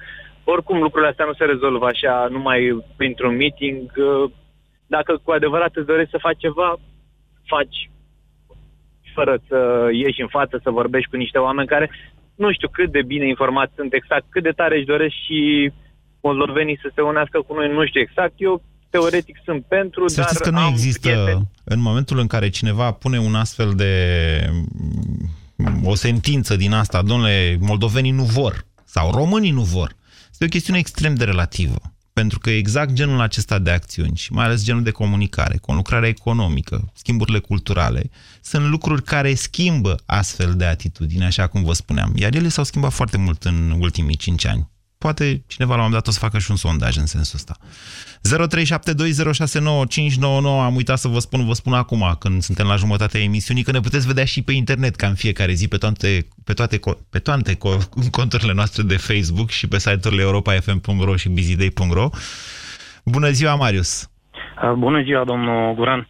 [0.45, 3.93] oricum lucrurile astea nu se rezolvă așa numai printr-un meeting.
[4.87, 6.77] Dacă cu adevărat îți dorești să faci ceva,
[7.45, 7.91] faci
[9.15, 11.91] fără să ieși în față, să vorbești cu niște oameni care
[12.35, 15.73] nu știu cât de bine informați sunt exact, cât de tare își doresc și
[16.23, 18.35] moldovenii să se unească cu noi, nu știu exact.
[18.37, 21.49] Eu teoretic sunt pentru, să dar că nu există, prieteni...
[21.65, 23.93] în momentul în care cineva pune un astfel de
[25.83, 29.97] o sentință din asta, domnule, moldovenii nu vor, sau românii nu vor.
[30.31, 31.77] Este o chestiune extrem de relativă.
[32.13, 36.93] Pentru că exact genul acesta de acțiuni și mai ales genul de comunicare, conlucrarea economică,
[36.95, 42.13] schimburile culturale, sunt lucruri care schimbă astfel de atitudine, așa cum vă spuneam.
[42.15, 44.71] Iar ele s-au schimbat foarte mult în ultimii cinci ani.
[44.99, 47.57] Poate cineva la un moment dat o să facă și un sondaj în sensul ăsta.
[48.27, 48.29] 0372069599
[50.65, 53.81] am uitat să vă spun, vă spun acum, când suntem la jumătatea emisiunii, că ne
[53.81, 57.59] puteți vedea și pe internet, ca în fiecare zi, pe toate, pe toate, pe toate
[58.19, 62.09] conturile noastre de Facebook și pe site-urile europa.fm.ro și busyday.ro.
[63.05, 64.11] Bună ziua, Marius!
[64.77, 66.09] Bună ziua, domnul Guran!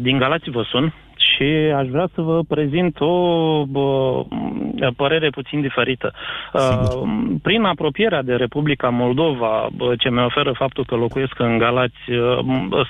[0.00, 0.94] Din Galați vă sun
[1.38, 4.22] și aș vrea să vă prezint o bă,
[4.96, 6.12] părere puțin diferită.
[6.52, 7.08] Sigur.
[7.42, 11.98] Prin apropierea de Republica Moldova, ce mi oferă faptul că locuiesc în Galați,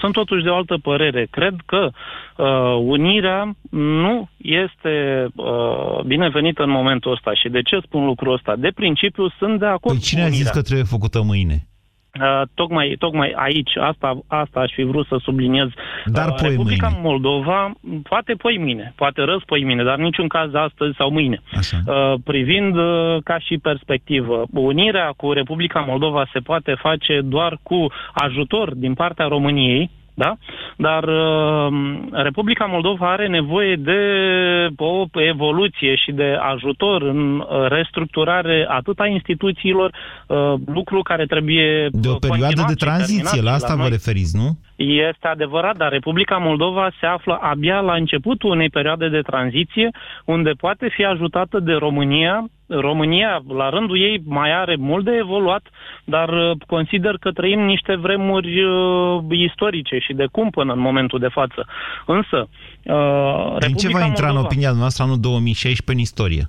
[0.01, 1.27] sunt totuși de o altă părere.
[1.31, 1.91] Cred că
[2.79, 5.27] unirea nu este
[6.07, 7.35] binevenită în momentul ăsta.
[7.35, 8.57] Și de ce spun lucrul ăsta?
[8.57, 11.68] De principiu sunt de acord păi cine a zis că trebuie făcută mâine?
[12.15, 15.69] Uh, tocmai, tocmai aici, asta, asta aș fi vrut să subliniez.
[16.05, 17.09] Dar uh, poi Republica mâine.
[17.09, 21.43] Moldova, poate poi mâine, poate răs poi mâine, dar în niciun caz astăzi sau mâine.
[21.53, 21.77] Așa.
[21.87, 27.87] Uh, privind uh, ca și perspectivă, unirea cu Republica Moldova se poate face doar cu
[28.13, 30.37] ajutor din partea României, da?
[30.77, 31.73] Dar uh,
[32.13, 34.01] Republica Moldova are nevoie de
[34.77, 39.95] o evoluție și de ajutor în uh, restructurare atât a instituțiilor,
[40.27, 43.53] uh, lucru care trebuie De o uh, perioadă continuat de și terminat tranziție, și la
[43.53, 43.91] asta vă noi.
[43.91, 44.49] referiți, nu?
[44.77, 49.91] Este adevărat, dar Republica Moldova se află abia la începutul unei perioade de tranziție,
[50.25, 52.45] unde poate fi ajutată de România.
[52.69, 55.67] România, la rândul ei, mai are mult de evoluat,
[56.05, 61.29] dar uh, consider că trăim niște vremuri uh, istorice și de cumpănă în momentul de
[61.29, 61.67] față.
[62.07, 62.49] Însă,
[62.83, 66.47] uh, Din ce va Republica intra în Moldova- opinia noastră anul 2016 în istorie?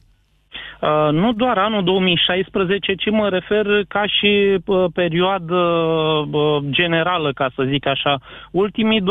[0.82, 7.49] Uh, nu doar anul 2016, ci mă refer ca și uh, perioadă uh, generală, ca
[7.55, 8.19] să zic așa.
[8.51, 9.05] Ultimii 2-3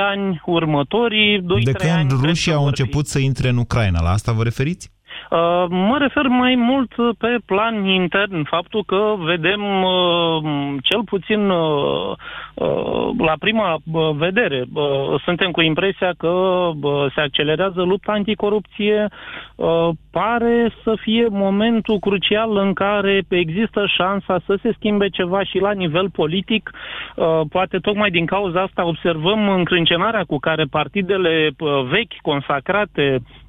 [0.00, 2.08] ani, următorii 2-3 De ani...
[2.08, 2.80] când cred rușii că au vor fi.
[2.80, 4.90] început să intre în Ucraina, la asta vă referiți?
[5.32, 10.42] Uh, mă refer mai mult pe plan intern, faptul că vedem uh,
[10.82, 12.10] cel puțin uh,
[12.54, 19.08] uh, la prima uh, vedere, uh, suntem cu impresia că uh, se accelerează lupta anticorupție,
[19.56, 25.58] uh, pare să fie momentul crucial în care există șansa să se schimbe ceva și
[25.58, 26.70] la nivel politic.
[27.16, 33.41] Uh, Poate tocmai din cauza asta observăm încrâncenarea cu care partidele uh, vechi, consacrate, Uh,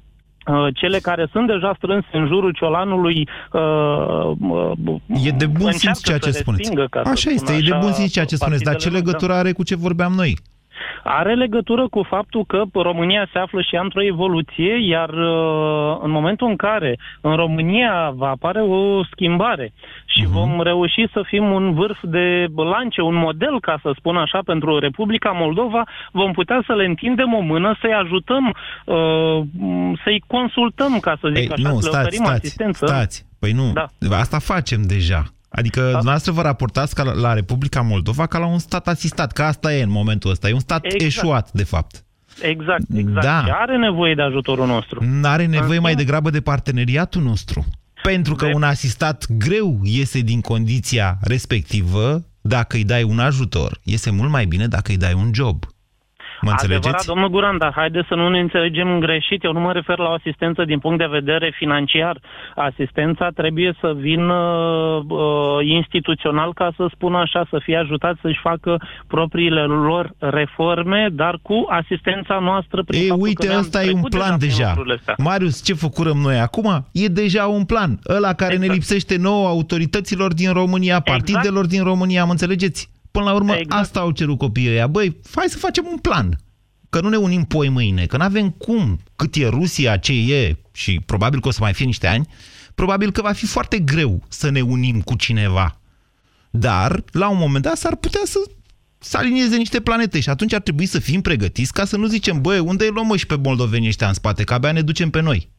[0.74, 4.30] cele care sunt deja strânse în jurul ciolanului uh,
[5.24, 6.60] E de bun simț încearcă ceea să ce spuneți.
[6.62, 8.74] respingă, ca să Așa spun este, e de așa, bun simț ceea ce spuneți, dar
[8.76, 9.38] ce partidele, legătură da.
[9.38, 10.36] are cu ce vorbeam noi?
[11.02, 16.10] Are legătură cu faptul că România se află și ea într-o evoluție, iar uh, în
[16.10, 19.72] momentul în care în România va apare o schimbare
[20.04, 24.40] și vom reuși să fim un vârf de lance, un model, ca să spun așa,
[24.44, 25.82] pentru Republica Moldova,
[26.12, 29.40] vom putea să le întindem o mână, să-i ajutăm, uh,
[30.04, 32.86] să-i consultăm, ca să zic Ei, așa, nu, să le stați, oferim stați, asistență.
[32.86, 33.26] stați.
[33.38, 34.16] Păi nu, Da.
[34.16, 35.33] asta facem deja.
[35.56, 35.86] Adică da.
[35.86, 39.74] dumneavoastră vă raportați ca la, la Republica Moldova ca la un stat asistat, că asta
[39.74, 40.48] e în momentul ăsta.
[40.48, 41.02] E un stat Exact.
[41.02, 42.04] eșuat, de fapt.
[42.42, 43.26] Exact, exact.
[43.26, 43.42] Da.
[43.44, 45.04] Și are nevoie de ajutorul nostru.
[45.22, 47.64] Are nevoie În mai schimb- degrabă de parteneriatul nostru.
[48.02, 53.80] Pentru că un asistat greu iese din condiția respectivă dacă îi dai un ajutor.
[53.82, 55.64] Iese mult mai bine dacă îi dai un job.
[56.44, 56.88] Mă înțelegeți?
[56.88, 59.44] Adevărat, domnul Guran, dar haideți să nu ne înțelegem greșit.
[59.44, 62.16] Eu nu mă refer la o asistență din punct de vedere financiar.
[62.56, 64.34] Asistența trebuie să vină
[65.08, 71.38] uh, instituțional, ca să spun așa, să fie ajutat să-și facă propriile lor reforme, dar
[71.42, 72.82] cu asistența noastră.
[72.82, 74.66] Prin Ei, faptul uite, că ne-am ăsta e un trecut plan prin deja.
[74.68, 75.14] lucrurile astea.
[75.18, 76.86] Marius, ce făcurăm noi acum?
[76.92, 77.98] E deja un plan.
[78.08, 78.68] Ăla care Exact.
[78.68, 82.92] ne lipsește nouă autorităților din România, partidelor din România, mă înțelegeți?
[83.14, 83.80] Până la urmă, Exact.
[83.80, 84.86] asta au cerut copiii ăia.
[84.86, 86.38] Băi, hai să facem un plan.
[86.90, 89.00] Că nu ne unim poi mâine, că nu avem cum.
[89.16, 92.28] Cât e Rusia, ce e, și probabil că o să mai fie niște ani,
[92.74, 95.80] probabil că va fi foarte greu să ne unim cu cineva.
[96.50, 98.38] Dar, la un moment dat, s-ar putea să
[98.98, 102.40] să alinieze niște planete și atunci ar trebui să fim pregătiți ca să nu zicem,
[102.40, 105.10] băi, unde îi luăm mă și pe moldovenii ăștia în spate, că abia ne ducem
[105.10, 105.50] pe noi.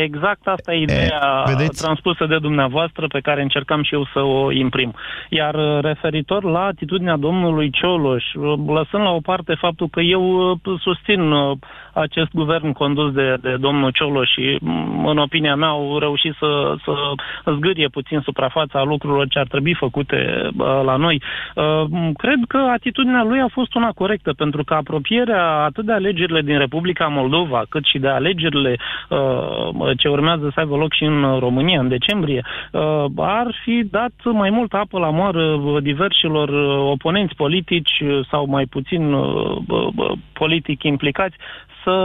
[0.00, 1.82] Exact asta e ideea vedeți?
[1.82, 4.94] transpusă de dumneavoastră pe care încercam și eu să o imprim.
[5.28, 10.50] Iar uh, referitor la atitudinea domnului Cioloș, uh, lăsând la o parte faptul că eu
[10.50, 11.56] uh, susțin uh,
[11.92, 16.74] acest guvern condus de, de domnul Cioloș și mm, în opinia mea au reușit să,
[16.84, 16.92] să
[17.56, 21.22] zgârie puțin suprafața lucrurilor ce ar trebui făcute uh, la noi.
[21.54, 26.40] Uh, Cred că atitudinea lui a fost una corectă, pentru că apropierea atât de alegerile
[26.40, 28.76] din Republica Moldova, cât și de alegerile
[29.08, 34.12] uh, ce urmează să aibă loc și în România în decembrie, uh, ar fi dat
[34.32, 40.18] mai mult apă la moară diversilor uh, oponenți politici uh, sau mai puțin uh, uh,
[40.32, 41.36] politic implicați
[41.84, 41.96] să,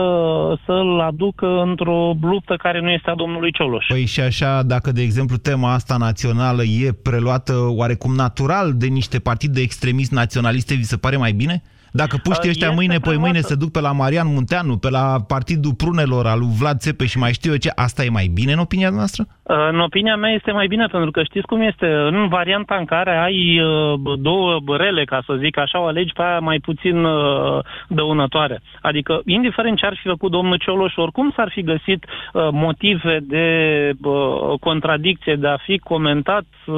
[0.64, 3.86] să-l aducă într-o luptă care nu este a domnului Cioloș.
[3.86, 9.18] Păi și așa, dacă, de exemplu, tema asta națională e preluată oarecum natural de niște
[9.18, 11.62] partide extremist naționaliste, vi se pare mai bine?
[11.92, 13.46] Dacă puștii Uh, ăștia este mâine, păi mâine preluată.
[13.48, 17.18] se duc pe la Marian Munteanu, pe la Partidul Prunelor, al lui Vlad Țepeș și
[17.18, 19.26] mai știu eu ce, asta e mai bine în opinia noastră?
[19.50, 23.16] În opinia mea este mai bine pentru că știți cum este, în varianta în care
[23.16, 27.58] ai uh, două rele, ca să zic așa, o alegi pe aia mai puțin uh,
[27.88, 28.60] dăunătoare.
[28.80, 33.46] Adică, indiferent ce ar fi făcut domnul Cioloș, oricum s-ar fi găsit uh, motive de
[34.02, 36.74] uh, contradicție, de a fi comentat uh,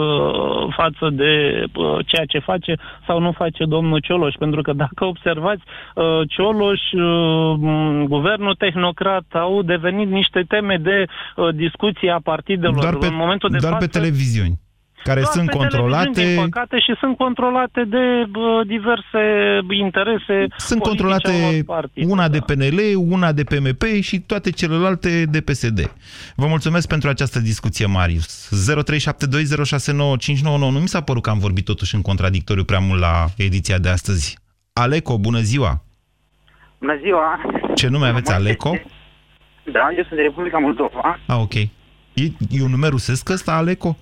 [0.77, 2.75] față de uh, ceea ce face
[3.07, 4.35] sau nu face domnul Cioloș.
[4.39, 5.63] Pentru că dacă observați,
[5.95, 11.05] uh, Cioloș, uh, m, guvernul tehnocrat au devenit niște teme de
[11.37, 12.21] uh, discuție a
[12.67, 12.93] partidelor.
[12.93, 14.59] Doar pe, în momentul de doar față, pe televiziuni.
[15.05, 19.23] Care doar sunt pe televiziuni, controlate- Din păcate, și sunt controlate de bă, diverse
[19.87, 22.07] interese Sunt politice controlate a unor partide.
[22.13, 22.79] una de PNL,
[23.17, 25.93] una de PMP și toate celelalte de PSD.
[26.37, 28.49] Vă mulțumesc pentru această discuție, Marius.
[28.49, 30.59] 0372069599.
[30.59, 33.89] Nu mi s-a părut că am vorbit totuși în contradictoriu prea mult la ediția de
[33.89, 34.39] astăzi.
[34.73, 35.83] Aleco, bună ziua!
[36.79, 37.41] Bună ziua!
[37.75, 38.71] Ce nume aveți, Aleco?
[39.73, 41.19] Da, eu sunt de Republica Moldova.
[41.27, 41.53] Ah, ok.
[42.15, 43.97] E, e un nume rusesc ăsta, Aleco?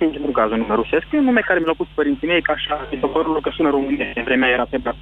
[0.00, 2.88] În cazul nume rusesc, e un nume care mi l-au pus părinții mei, ca așa,
[2.90, 4.94] mi s că sună românie, în vremea era febra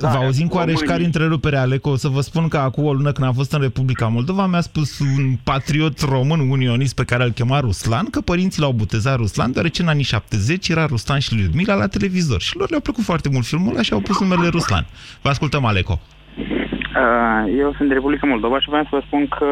[0.00, 3.26] Vă auzim cu areșcari întreruperea, Aleco, o să vă spun că acum o lună când
[3.26, 7.60] am fost în Republica Moldova, mi-a spus un patriot român unionist pe care îl chema
[7.60, 11.86] Ruslan, că părinții l-au botezat Ruslan, deoarece în anii 70 era Ruslan și Ludmila la
[11.86, 14.86] televizor și lor le-a plăcut foarte mult filmul ăla și au pus numele Ruslan.
[15.22, 16.00] Vă ascultăm, Aleco.
[16.38, 19.46] Uh, eu sunt din Republica Moldova și vreau să vă spun că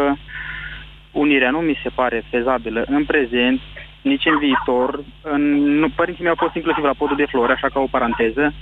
[1.17, 3.61] unirea nu mi se pare fezabilă în prezent,
[4.03, 5.05] nici în viitor.
[5.23, 5.43] În,
[5.81, 8.55] nu, părinții mei au fost inclusiv la podul de flori, așa ca o paranteză.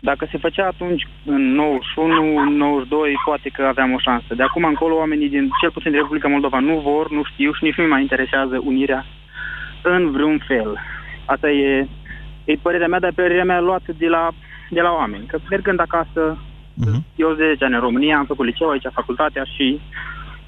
[0.00, 4.34] Dacă se făcea atunci în 91, 92, poate că aveam o șansă.
[4.34, 7.64] De acum încolo, oamenii din, cel puțin din Republica Moldova, nu vor, nu știu și
[7.64, 9.04] nici nu mai interesează unirea
[9.82, 10.80] în vreun fel.
[11.24, 11.88] Asta e,
[12.44, 14.28] e părerea mea, dar părerea mea luată de la,
[14.70, 15.26] de la oameni.
[15.26, 16.98] Că mergând acasă, uh-huh.
[17.16, 19.80] eu de 10 ani în România, am făcut liceu aici, facultatea și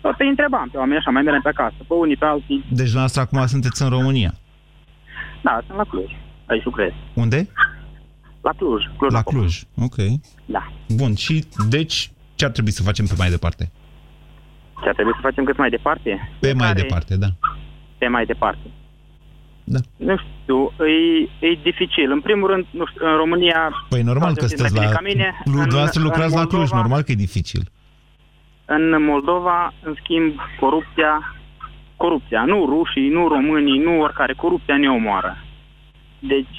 [0.01, 2.65] tot îi întrebam pe oameni așa, mai merem pe acasă, pe unii, pe alții.
[2.69, 4.33] Deci, dumneavoastră acum sunteți în România.
[5.43, 6.11] Da, sunt la Cluj.
[6.47, 6.93] Aici lucrez.
[7.15, 7.49] Unde?
[8.41, 8.83] La Cluj.
[8.99, 9.61] Cluj La Cluj.
[9.77, 9.97] Ok.
[10.45, 10.73] Da.
[10.97, 11.15] Bun.
[11.15, 13.71] Și, deci, ce ar trebui să facem pe mai departe?
[14.83, 16.31] Ce ar trebui să facem cât mai departe?
[16.41, 17.27] Pe mai departe, da.
[17.99, 18.71] Pe mai departe.
[19.65, 19.79] Da.
[19.97, 20.73] Nu știu,
[21.41, 22.11] e, e dificil.
[22.11, 23.87] În primul rând, nu știu, în România...
[23.89, 25.31] Păi normal poate că știți mai sunteți bine la...
[25.31, 27.63] Ca mine, Dumneavoastră lucrați la Cluj, Moldova, normal că e dificil.
[28.77, 31.37] În Moldova, în schimb, corupția,
[31.97, 35.37] corupția, nu rușii, nu românii, nu oricare, corupția ne omoară.
[36.19, 36.57] Deci,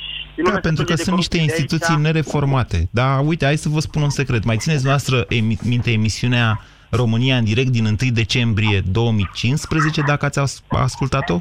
[0.54, 2.88] Da, pentru că sunt niște instituții nereformate.
[2.92, 4.44] Dar uite, hai să vă spun un secret.
[4.44, 10.40] Mai țineți noastră emi- minte emisiunea România în direct din 1 decembrie 2015, dacă ați
[10.40, 11.40] as- ascultat-o?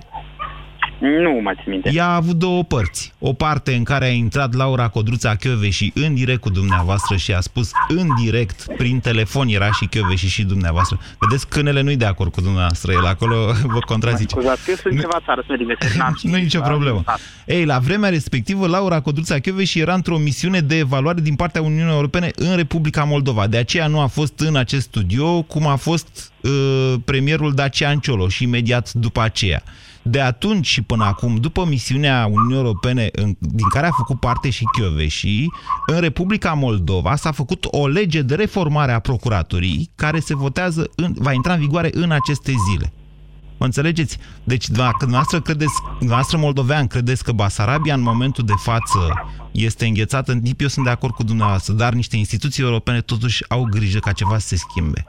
[0.99, 1.91] Nu mai țin minte.
[1.95, 3.13] Ea a avut două părți.
[3.19, 5.37] O parte în care a intrat Laura Codruța
[5.71, 10.29] și în direct cu dumneavoastră și a spus în direct, prin telefon era și și
[10.29, 10.99] și dumneavoastră.
[11.19, 14.35] Vedeți, câinele nu-i de acord cu dumneavoastră, el acolo vă contrazice.
[14.35, 16.13] Scuzați, eu sunt ceva țară, sunt medic veterinar.
[16.23, 17.05] Nu e nicio problemă.
[17.47, 21.93] Ei, la vremea respectivă, Laura Codruța și era într-o misiune de evaluare din partea Uniunii
[21.93, 23.47] Europene în Republica Moldova.
[23.47, 28.39] De aceea nu a fost în acest studio, cum a fost uh, premierul Dacian Cioloș
[28.39, 29.63] imediat după aceea.
[30.11, 34.51] De atunci și până acum, după misiunea Uniunii Europene în, din care a făcut parte
[34.51, 35.47] și Chioveși,
[35.87, 41.15] în Republica Moldova s-a făcut o lege de reformare a procuraturii care se votează, în,
[41.19, 42.93] va intra în vigoare în aceste zile.
[43.59, 44.19] Mă înțelegeți?
[44.45, 48.99] Deci, dacă dumneavoastră, credeți, dumneavoastră moldovean credeți că Basarabia în momentul de față
[49.51, 53.45] este înghețată în timp, eu sunt de acord cu dumneavoastră, dar niște instituții europene totuși
[53.49, 55.07] au grijă ca ceva să se schimbe.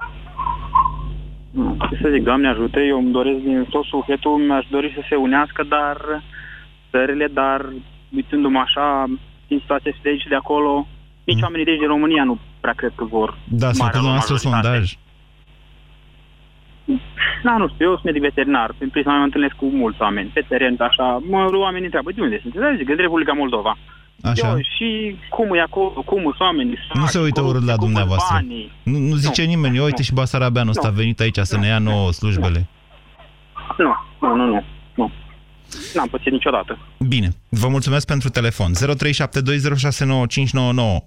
[1.90, 5.16] Ce să zic, Doamne ajută, eu îmi doresc din tot sufletul, mi-aș dori să se
[5.16, 6.24] unească, dar
[6.92, 7.66] țările, dar
[8.16, 9.06] uitându-mă așa,
[9.48, 10.88] din situația de aici și de acolo,
[11.24, 13.38] nici oamenii de aici din România nu prea cred că vor.
[13.48, 14.76] Da, să marea făcut lor dumneavoastră majoritate.
[14.76, 14.98] sondaj.
[17.44, 18.74] Da, nu știu, eu sunt medic veterinar.
[18.78, 20.32] Prin prisma mea mă întâlnesc cu mulți oameni.
[20.34, 22.64] Pe teren, așa, mă, oamenii întreabă, de unde sunteți?
[22.64, 23.78] Da, zic, în Republica Moldova.
[24.22, 24.48] Așa.
[24.50, 26.78] Eu, și cum e acolo, cum sunt oamenii?
[26.94, 28.36] Nu se uită urât la dumneavoastră.
[28.36, 28.72] banii.
[28.84, 31.80] Nu, nu zice nimeni, eu uite și Basarabeanul ăsta a venit aici să ne ia
[31.80, 32.68] nouă slujbele.
[33.78, 34.64] Nu, nu, nu, nu.
[34.96, 35.12] nu.
[35.94, 36.78] N-am pățit niciodată.
[37.08, 38.72] Bine, vă mulțumesc pentru telefon.
[38.72, 38.76] 0372069599.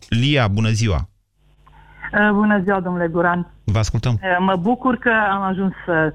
[0.08, 1.08] Lia, bună ziua!
[2.12, 3.52] Uh, Bună ziua, domnule Guran.
[3.64, 4.12] Vă ascultăm.
[4.12, 6.12] Uh, Mă bucur că am ajuns să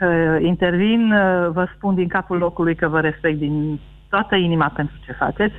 [0.00, 1.12] uh, intervin.
[1.12, 5.54] Uh, Vă spun din capul locului că vă respect din toată inima pentru ce faceți.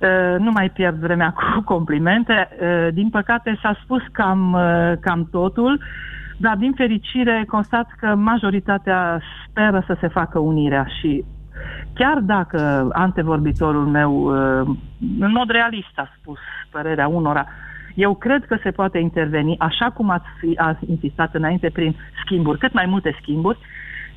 [0.00, 2.48] Uh, Nu mai pierd vremea cu complimente.
[2.60, 5.80] Uh, Din păcate s-a spus cam, uh, cam totul,
[6.36, 11.24] dar din fericire constat că majoritatea speră să se facă unirea și
[11.94, 14.76] chiar dacă antevorbitorul meu uh,
[15.20, 16.38] în mod realist a spus
[16.70, 17.46] părerea unora,
[17.94, 22.58] eu cred că se poate interveni, așa cum ați, fi, ați insistat înainte, prin schimburi,
[22.58, 23.58] cât mai multe schimburi,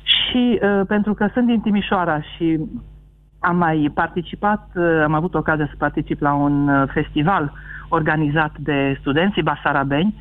[0.02, 2.60] și uh, pentru că sunt din Timișoara și
[3.42, 7.52] am mai participat, uh, am avut ocazia să particip la un uh, festival
[7.88, 10.14] organizat de studenții basarabeni,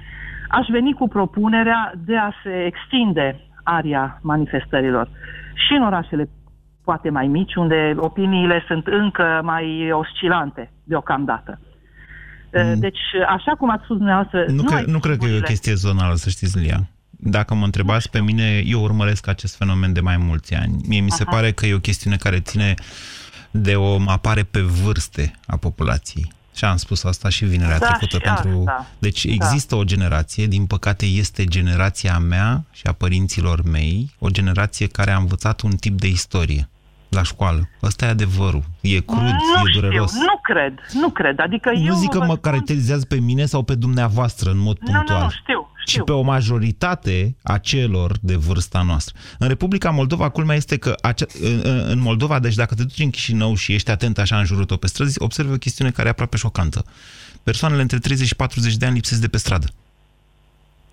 [0.49, 5.09] aș veni cu propunerea de a se extinde aria manifestărilor
[5.53, 6.29] și în orașele
[6.83, 11.59] poate mai mici, unde opiniile sunt încă mai oscilante deocamdată.
[12.53, 14.43] Uh, Deci, așa cum ați spus dumneavoastră...
[14.47, 16.79] Nu, numai cre- nu cred că e o schimbările- chestie zonală, să știți, Lia.
[17.23, 20.81] Dacă mă întrebați pe mine, eu urmăresc acest fenomen de mai mulți ani.
[20.87, 21.31] Mie mi se Aha.
[21.31, 22.73] pare că e o chestiune care ține
[23.51, 26.31] de o apare pe vârste a populației.
[26.55, 28.15] Și am spus asta și vinerea Da, trecută.
[28.15, 28.63] și pentru...
[28.67, 28.87] asta.
[28.99, 29.33] Deci Da.
[29.33, 35.11] există o generație, din păcate este generația mea și a părinților mei, o generație care
[35.11, 36.69] a învățat un tip de istorie
[37.11, 37.69] la școală.
[37.83, 38.63] Ăsta e adevărul.
[38.81, 40.09] E crud, nu e dureros.
[40.11, 41.39] știu, nu cred, nu cred.
[41.39, 44.57] Adică Nu eu zic că vă mă spun- caracterizează pe mine sau pe dumneavoastră în
[44.57, 45.17] mod Nu, punctual.
[45.19, 49.15] nu, nu, știu, ci pe o majoritate a celor de vârsta noastră.
[49.39, 53.09] În Republica Moldova, culmea este că ace- în- în Moldova, deci dacă te duci în
[53.09, 56.11] Chișinău și ești atent așa în jurul tău pe străzi, observi o chestiune care e
[56.11, 56.83] aproape șocantă.
[57.43, 59.67] Persoanele între 30 și 40 de ani lipsesc de pe stradă.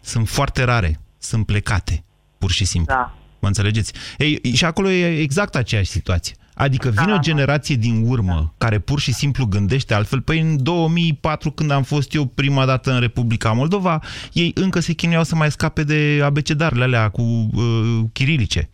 [0.01, 2.05] Sunt foarte rare, sunt plecate,
[2.39, 2.95] pur și simplu.
[2.95, 3.15] Da.
[3.39, 3.93] Mă înțelegeți?
[4.19, 6.35] Ei, și acolo e exact aceeași situație.
[6.55, 10.21] Adică vine o generație din urmă care pur și simplu gândește altfel.
[10.21, 14.01] Păi în 2004, când am fost eu prima dată în Republica Moldova,
[14.33, 18.71] ei încă se chinuiau să mai scape de abecedarele alea cu uh, chirilice.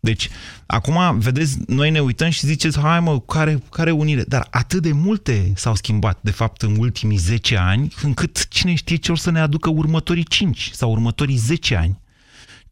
[0.00, 0.28] Deci,
[0.66, 4.22] acum, vedeți, noi ne uităm și ziceți, hai mă, care, care unire?
[4.22, 8.96] Dar atât de multe s-au schimbat, de fapt, în ultimii 10 ani, încât cine știe
[8.96, 12.02] ce or să ne aducă următorii 5 sau următorii 10 ani.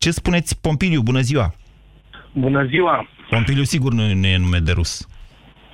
[0.02, 1.00] Ce spuneți, Pompiliu?
[1.02, 1.54] Bună ziua!
[2.32, 3.08] Bună ziua!
[3.30, 5.08] Pompiliu sigur nu, nu e nume de rus.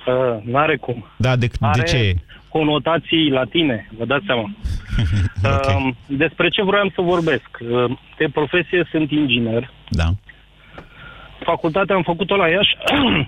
[0.07, 1.05] Uh, n-are cum.
[1.17, 2.15] Da, de, de Are ce e?
[2.49, 4.41] conotații latine, vă dați seama.
[5.43, 7.49] uh, despre ce vroiam să vorbesc?
[7.59, 9.71] Uh, de profesie sunt inginer.
[9.89, 10.07] Da.
[11.39, 12.75] Facultatea am făcut-o la Iași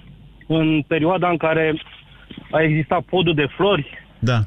[0.57, 1.81] în perioada în care
[2.51, 3.87] a existat podul de flori,
[4.19, 4.39] Da.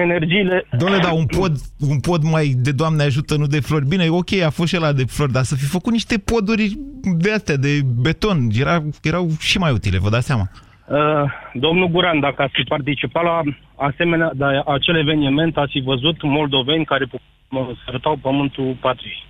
[0.00, 0.66] Energiile...
[0.78, 3.86] Doamne, dar un pod, un pod mai de Doamne ajută, nu de flori.
[3.86, 6.78] Bine, ok, a fost și ăla de flori, dar să fi făcut niște poduri
[7.16, 8.48] de astea, de beton.
[8.58, 10.50] Era, erau și mai utile, vă dați seama.
[10.86, 13.42] Uh, domnul Guran, dacă ați fi participat la
[13.74, 17.08] asemenea, la acel eveniment, ați fi văzut moldoveni care
[17.48, 19.26] mă sărătau pământul patriei.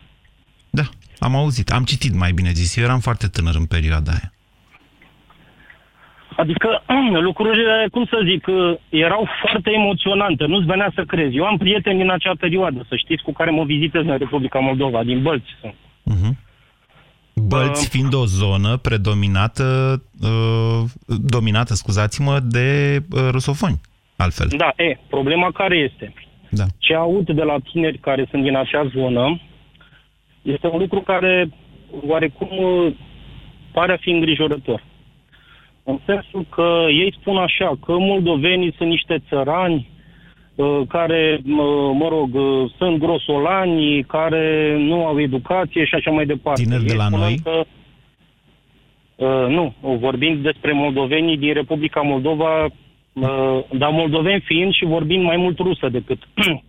[0.70, 0.82] Da,
[1.18, 2.76] am auzit, am citit mai bine zis.
[2.76, 4.32] Eu eram foarte tânăr în perioada aia.
[6.42, 6.82] Adică
[7.20, 11.36] lucrurile, cum să zic, uh, erau foarte emoționante, nu-ți venea să crezi.
[11.36, 15.04] Eu am prieteni din acea perioadă, să știți, cu care mă vizitez în Republica Moldova,
[15.04, 15.50] din Bălți.
[15.60, 15.74] sunt.
[16.12, 16.32] Uh-huh.
[17.34, 19.64] Bălți fiind o zonă predominată,
[20.22, 20.82] uh,
[21.36, 23.80] dominată, scuzați-mă, de uh, rusofoni,
[24.16, 24.48] altfel.
[24.56, 26.12] Da, e, problema care este?
[26.50, 26.64] Da.
[26.78, 29.40] Ce aud de la tineri care sunt din acea zonă
[30.42, 31.50] este un lucru care
[32.06, 32.94] oarecum uh,
[33.72, 34.82] pare a fi îngrijorător.
[35.90, 39.88] În sensul că ei spun așa, că moldovenii sunt niște țărani
[40.54, 46.26] uh, care, mă, mă rog, uh, sunt grosolani, care nu au educație și așa mai
[46.26, 46.62] departe.
[46.62, 47.40] Tineri de Ei la spun noi?
[47.42, 47.64] Că,
[49.16, 55.36] uh, nu, vorbind despre moldovenii din Republica Moldova, uh, dar moldoveni fiind și vorbind mai
[55.36, 56.18] mult rusă decât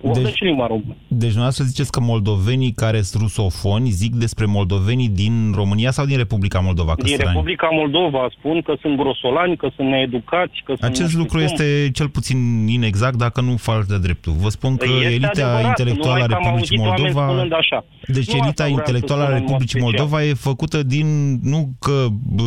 [0.00, 0.94] Vorbesc Deci- și limba română.
[1.08, 6.16] Deci dumneavoastră ziceți că moldovenii care sunt rusofoni zic despre moldovenii din România sau din
[6.16, 6.94] Republica Moldova?
[6.94, 7.28] Că Din sărani?
[7.34, 10.80] Republica Moldova spun că sunt grosolani, că sunt needucați, că sunt...
[10.80, 11.46] nu Acest știu lucru cum.
[11.46, 14.32] este cel puțin inexact, dacă nu fac de dreptul.
[14.32, 17.26] Vă spun că Este elita adevărat, intelectuală a numai că am Republicii auzit oameni Moldova...
[17.28, 17.84] spunând așa.
[18.06, 19.98] Deci Nu asta elita vreau să intelectuală a spun în mod Republicii special.
[19.98, 22.44] Moldova e făcută din, nu că bă,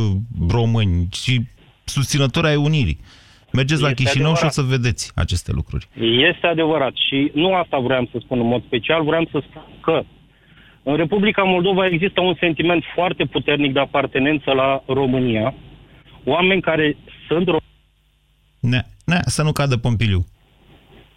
[0.50, 1.42] români, ci
[1.84, 3.00] susținători ai Unirii.
[3.56, 4.54] Mergeți la Este Chișinău adevărat.
[4.54, 5.88] și o să vedeți aceste lucruri.
[6.30, 10.02] Este adevărat și nu asta vreau să spun în mod special, vreau să spun că
[10.84, 15.54] în Republica Moldova există un sentiment foarte puternic de apartenență la România.
[16.24, 16.98] Oameni care
[17.28, 17.64] sunt ro-
[18.60, 20.26] Ne, ne, să nu cadă Pompiliu.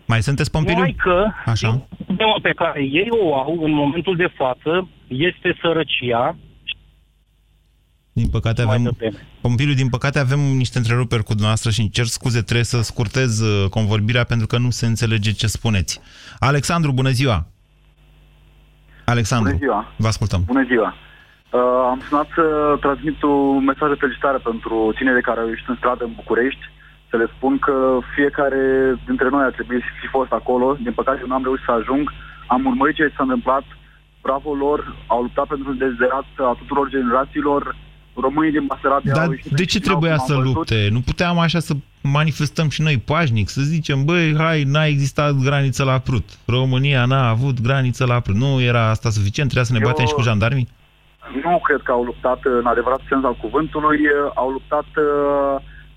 [0.07, 0.74] Mai sunteți Pompiliu?
[0.76, 1.86] numai că Așa.
[2.07, 6.36] problema pe care ei o au în momentul de față este sărăcia
[8.21, 8.83] Din păcate avem...
[9.41, 13.41] Pompiliu, din păcate avem niște întreruperi cu dumneavoastră și îmi cer scuze, trebuie să scurtez
[13.41, 16.01] uh, convorbirea pentru că nu se înțelege ce spuneți.
[16.39, 17.47] Alexandru, bună ziua!
[19.05, 19.93] Alexandru, Bună ziua!
[19.97, 20.41] vă ascultăm.
[20.47, 20.95] Bună ziua!
[21.51, 21.61] Uh,
[21.93, 26.05] am sunat să transmit un mesaj de felicitare pentru tinerii care au ieșit în stradă
[26.05, 26.64] în București,
[27.11, 28.62] să le spun că fiecare
[29.07, 30.77] dintre noi ar trebui să fi fost acolo.
[30.87, 32.12] Din păcate, eu nu am reușit să ajung.
[32.47, 33.64] Am urmărit ce s-a întâmplat.
[34.23, 37.77] Bravo lor, au luptat pentru dezderat a tuturor generațiilor.
[38.21, 40.55] Românii din Basarabia Dar au ieșit de în ce Chișinău, trebuia cum am să văzut.
[40.55, 40.89] lupte?
[40.91, 45.85] Nu puteam așa să manifestăm și noi pașnic, să zicem, băi, hai, n-a existat graniță
[45.85, 46.25] la Prut.
[46.47, 48.37] România n-a avut graniță la Prut.
[48.37, 49.49] Nu era asta suficient?
[49.51, 50.69] Trebuia să ne Eu- batem și cu jandarmii?
[51.45, 53.99] Nu cred că au luptat în adevărat sens al cuvântului,
[54.35, 55.57] au luptat uh,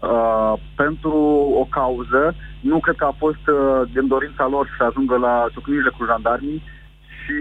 [0.10, 1.14] uh, pentru
[1.62, 2.36] o cauză.
[2.60, 6.64] Nu cred că a fost uh, din dorința lor să ajungă la ciocnirile cu jandarmii
[7.20, 7.36] și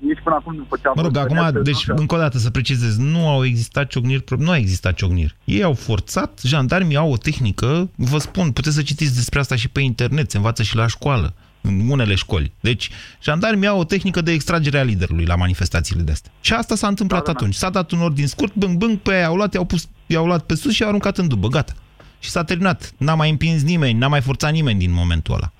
[0.00, 0.92] nici până acum nu făcea...
[0.94, 4.50] Mă rog, acum, deci, încă o dată să precizez, nu au existat ciocniri, pro- nu
[4.50, 5.36] a existat ciocniri.
[5.44, 9.68] Ei au forțat, jandarmii au o tehnică, vă spun, puteți să citiți despre asta și
[9.68, 11.34] pe internet, se învață și la școală.
[11.60, 12.52] în unele școli.
[12.60, 12.90] Deci,
[13.22, 16.30] jandarmii au o tehnică de extragere a liderului la manifestațiile de astea.
[16.40, 17.54] Și asta s-a întâmplat da, da, atunci.
[17.54, 20.42] S-a dat un ordin scurt, bâng, bâng, pe aia au luat, i-au, pus, i-au luat
[20.42, 21.48] pe sus și i-au aruncat în dubă.
[21.48, 21.72] Gata.
[22.18, 22.92] Și s-a terminat.
[22.96, 25.52] N-a mai împins nimeni, n-a mai forțat nimeni din momentul ăla.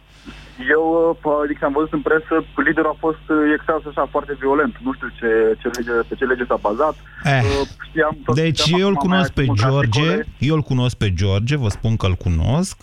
[0.68, 4.74] Eu, adică am văzut în presă, liderul a fost extras așa foarte violent.
[4.82, 6.96] Nu știu ce, ce lege, pe ce lege s-a bazat.
[7.24, 7.42] Eh.
[7.88, 10.26] Știam, tot, deci eu îl cunosc pe George, articole.
[10.38, 12.76] eu îl cunosc pe George, vă spun că îl cunosc.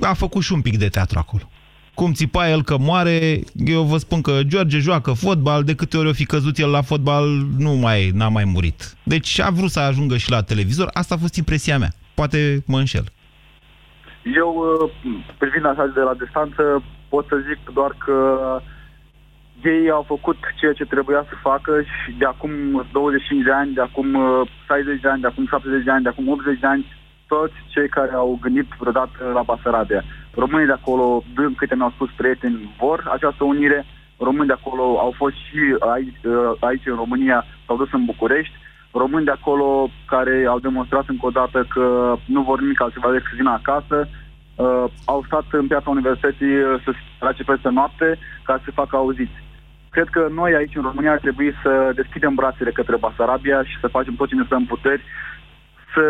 [0.00, 1.42] A făcut și un pic de teatru acolo.
[1.94, 6.08] Cum țipa el că moare, eu vă spun că George joacă fotbal, de câte ori
[6.08, 7.26] o fi căzut el la fotbal,
[7.58, 8.96] nu mai, n-a mai murit.
[9.02, 11.92] Deci a vrut să ajungă și la televizor, asta a fost impresia mea.
[12.14, 13.04] Poate mă înșel.
[14.36, 14.90] Eu,
[15.38, 18.16] privind așa de la distanță, pot să zic doar că
[19.62, 22.50] ei au făcut ceea ce trebuia să facă și de acum
[22.92, 24.06] 25 de ani, de acum
[24.66, 26.86] 60 uh, de ani, de acum 70 de ani, de acum 80 de ani,
[27.26, 30.04] toți cei care au gândit vreodată la Basarabia.
[30.34, 33.86] Românii de acolo, dând câte mi-au spus prieteni, vor această unire.
[34.18, 35.60] Românii de acolo au fost și
[35.94, 38.54] aici, uh, aici în România, s-au dus în București.
[38.92, 43.28] Români de acolo care au demonstrat încă o dată că nu vor nimic altceva decât
[43.30, 44.08] să vină acasă,
[44.58, 48.78] uh, au stat în piața universității uh, să se trage peste noapte ca să se
[48.80, 49.38] facă auziți.
[49.90, 53.94] Cred că noi aici în România ar trebui să deschidem brațele către Basarabia și să
[53.96, 55.02] facem tot ce ne stă în puteri,
[55.94, 56.04] să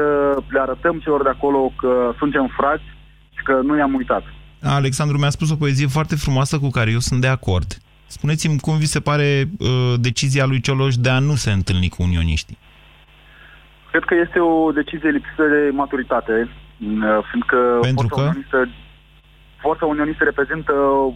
[0.48, 2.88] le arătăm celor de acolo că suntem frați
[3.36, 4.24] și că nu i-am uitat.
[4.62, 7.66] Alexandru mi-a spus o poezie foarte frumoasă cu care eu sunt de acord.
[8.06, 9.68] Spuneți-mi cum vi se pare uh,
[10.00, 12.58] decizia lui Cioloș de a nu se întâlni cu unioniștii?
[13.90, 16.67] Cred că este o decizie lipsită de maturitate Uh,
[17.30, 18.28] fiindcă Pentru Forța, că?
[18.28, 18.58] Unionistă,
[19.64, 20.72] Forța Unionistă reprezintă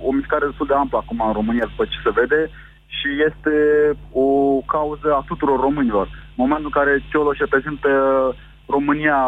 [0.08, 2.40] o mișcare destul de amplă acum în România, după ce se vede,
[2.96, 3.54] și este
[4.12, 4.28] o
[4.74, 6.06] cauză a tuturor românilor.
[6.36, 7.90] În momentul în care Cioloș reprezintă
[8.66, 9.18] România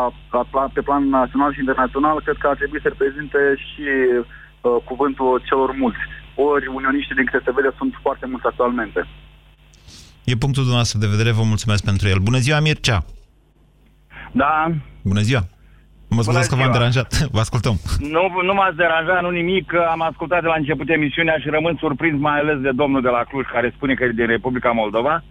[0.72, 5.70] pe plan național și internațional, cred că ar trebui să reprezinte și uh, cuvântul celor
[5.82, 6.02] mulți.
[6.34, 9.00] Ori unioniștii, din câte se vede, sunt foarte mulți actualmente.
[10.24, 12.18] E punctul dumneavoastră de vedere, vă mulțumesc pentru el.
[12.18, 13.04] Bună ziua, Mircea!
[14.32, 14.70] Da.
[15.02, 15.42] Bună ziua!
[16.14, 17.08] Mă scuzați că v-am deranjat.
[17.36, 17.76] Vă ascultăm.
[17.98, 19.74] Nu, nu m-ați deranjat, nu nimic.
[19.74, 23.22] Am ascultat de la început emisiunea și rămân surprins mai ales de domnul de la
[23.28, 25.24] Cluj care spune că e din Republica Moldova.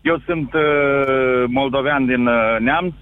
[0.00, 2.94] Eu sunt uh, moldovean din uh, Neamț,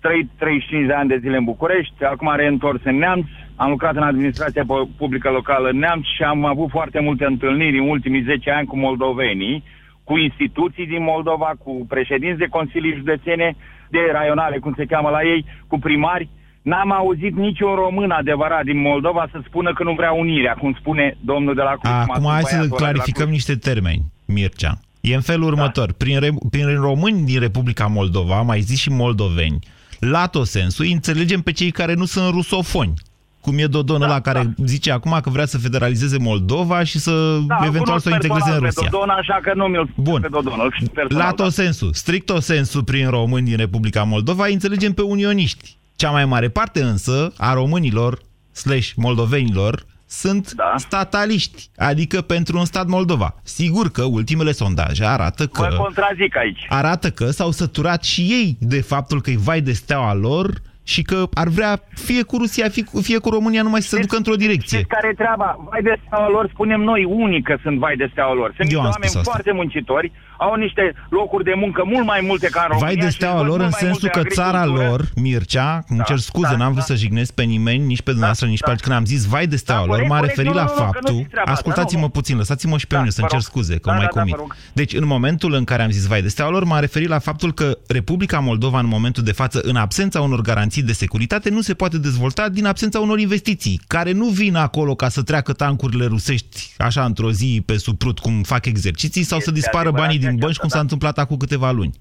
[0.00, 4.02] 3, 35 de ani de zile în București, acum reîntors în Neamț, am lucrat în
[4.02, 4.64] administrația
[4.96, 8.76] publică locală în Neamț și am avut foarte multe întâlniri în ultimii 10 ani cu
[8.76, 9.64] moldovenii,
[10.04, 13.56] cu instituții din Moldova, cu președinți de consilii județene,
[13.90, 16.28] de raionale, cum se cheamă la ei, cu primari,
[16.62, 21.16] N-am auzit niciun român adevărat din Moldova să spună că nu vrea unirea, cum spune
[21.24, 21.92] domnul de la Cluj.
[21.92, 24.78] Acum hai să clarificăm niște termeni, Mircea.
[25.00, 25.86] E în felul următor.
[25.86, 25.94] Da.
[25.98, 29.58] Prin, re, prin români din Republica Moldova, mai zis și moldoveni,
[29.98, 32.92] lato sensul, înțelegem pe cei care nu sunt rusofoni
[33.40, 34.64] cum e Dodon da, ăla care da.
[34.64, 38.58] zice acum că vrea să federalizeze Moldova și să da, eventual să o integreze în
[38.58, 38.82] Rusia.
[38.82, 40.20] Pe Dodon, așa că nu mi-l Bun.
[40.20, 40.72] pe Dodon.
[41.08, 45.76] La tot sensul, strict o sensul prin români din Republica Moldova, înțelegem pe unioniști.
[45.96, 48.18] Cea mai mare parte însă a românilor
[48.52, 50.74] slash moldovenilor sunt da.
[50.76, 53.34] stataliști, adică pentru un stat Moldova.
[53.42, 55.60] Sigur că ultimele sondaje arată că...
[55.70, 56.66] Mă contrazic aici.
[56.68, 61.28] Arată că s-au săturat și ei de faptul că-i vai de steaua lor și că
[61.34, 64.34] ar vrea fie cu Rusia, fie cu, fie cu România numai să se ducă într-o
[64.34, 64.78] direcție.
[64.78, 65.66] Știți care e treaba?
[65.70, 68.52] Vai de steaua lor, spunem noi, unii că sunt vai de steaua lor.
[68.56, 69.30] Sunt Eu niște oameni asta.
[69.30, 72.94] foarte muncitori, au niște locuri de muncă mult mai multe ca în România.
[72.94, 76.56] Vai de steaua lor în sensul că țara lor, Mircea, da, îmi cer scuze, da,
[76.56, 76.94] n-am vrut da.
[76.94, 78.76] să jignesc pe nimeni, nici pe dumneavoastră, da, nici pe da.
[78.82, 81.26] când am zis vai de steaua da, lor, m-a referit la faptul...
[81.44, 84.36] Ascultați-mă puțin, lăsați-mă și pe mine să-mi cer scuze, că da, mai da, comit.
[84.72, 87.52] Deci, în momentul în care am zis vai de steaua lor, m-a referit la faptul
[87.52, 91.74] că Republica Moldova, în momentul de față, în absența unor garanții de securitate, nu se
[91.74, 96.74] poate dezvolta din absența unor investiții, care nu vin acolo ca să treacă tancurile rusești
[96.78, 100.68] așa într-o zi pe suprut, cum fac exerciții, sau să dispară banii din bănci, cum
[100.68, 101.92] s-a întâmplat acum câteva luni.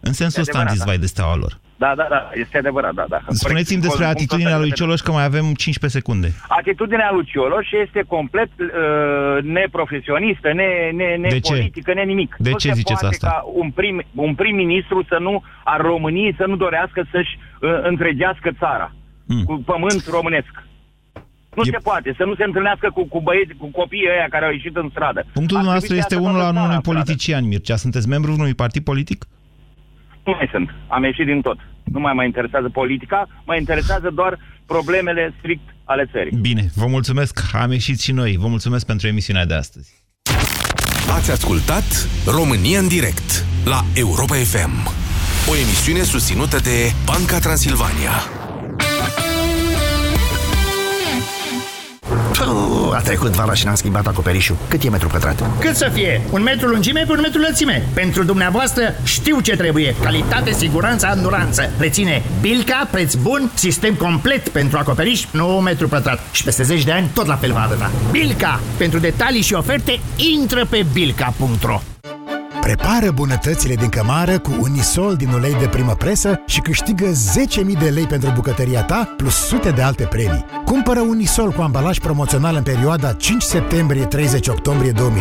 [0.00, 1.58] În sensul ăsta am zis vai de steaua lor.
[1.76, 3.20] Da, da, da, este adevărat, da, da.
[3.28, 6.32] Spuneți-mi despre atitudinea lui Cioloș, că mai avem 15 secunde.
[6.48, 12.36] Atitudinea lui Cioloș este complet uh, neprofesionistă, ne, ne, nepolitică, ne nimic.
[12.38, 13.28] De nu ce se ziceți poate asta?
[13.28, 18.50] Ca un, prim, un prim-ministru să nu, a României să nu dorească să-și uh, întregească
[18.58, 18.92] țara
[19.26, 19.44] mm.
[19.44, 20.67] cu pământ românesc.
[21.56, 21.70] Nu e...
[21.70, 24.76] se poate, să nu se întâlnească cu, cu băieți, cu copiii ăia care au ieșit
[24.76, 25.20] în stradă.
[25.20, 27.04] Punctul Ar dumneavoastră trebui este să unul iasă al toată unui țara în stradă.
[27.04, 27.76] politician, Mircea.
[27.76, 29.20] Sunteți membru unui partid politic?
[30.24, 30.68] Nu mai sunt.
[30.88, 31.58] Am ieșit din tot.
[31.84, 36.38] Nu mai mă interesează politica, mă interesează doar problemele strict ale țării.
[36.40, 37.40] Bine, vă mulțumesc.
[37.52, 38.36] Am ieșit și noi.
[38.36, 40.06] Vă mulțumesc pentru emisiunea de astăzi.
[41.16, 44.74] Ați ascultat România în direct la Europa FM.
[45.50, 48.12] O emisiune susținută de Banca Transilvania.
[52.38, 54.56] Puh, a trecut vara și n-am schimbat acoperișul.
[54.68, 55.42] Cât e metru pătrat?
[55.60, 56.20] Cât să fie?
[56.30, 57.88] Un metru lungime pe un metru lățime.
[57.94, 59.94] Pentru dumneavoastră știu ce trebuie.
[60.02, 61.70] Calitate, siguranță, anduranță.
[61.78, 66.20] Reține Bilca, preț bun, sistem complet pentru acoperiș, 9 metru pătrat.
[66.30, 67.90] Și peste 10 de ani tot la fel va arăta.
[68.10, 68.60] Bilca!
[68.76, 71.80] Pentru detalii și oferte, intră pe bilca.ro
[72.60, 77.88] Prepară bunătățile din cămară cu Unisol din ulei de primă presă și câștigă 10.000 de
[77.88, 80.44] lei pentru bucătăria ta plus sute de alte premii.
[80.64, 85.16] Cumpără Unisol cu ambalaj promoțional în perioada 5 septembrie-30 octombrie 2016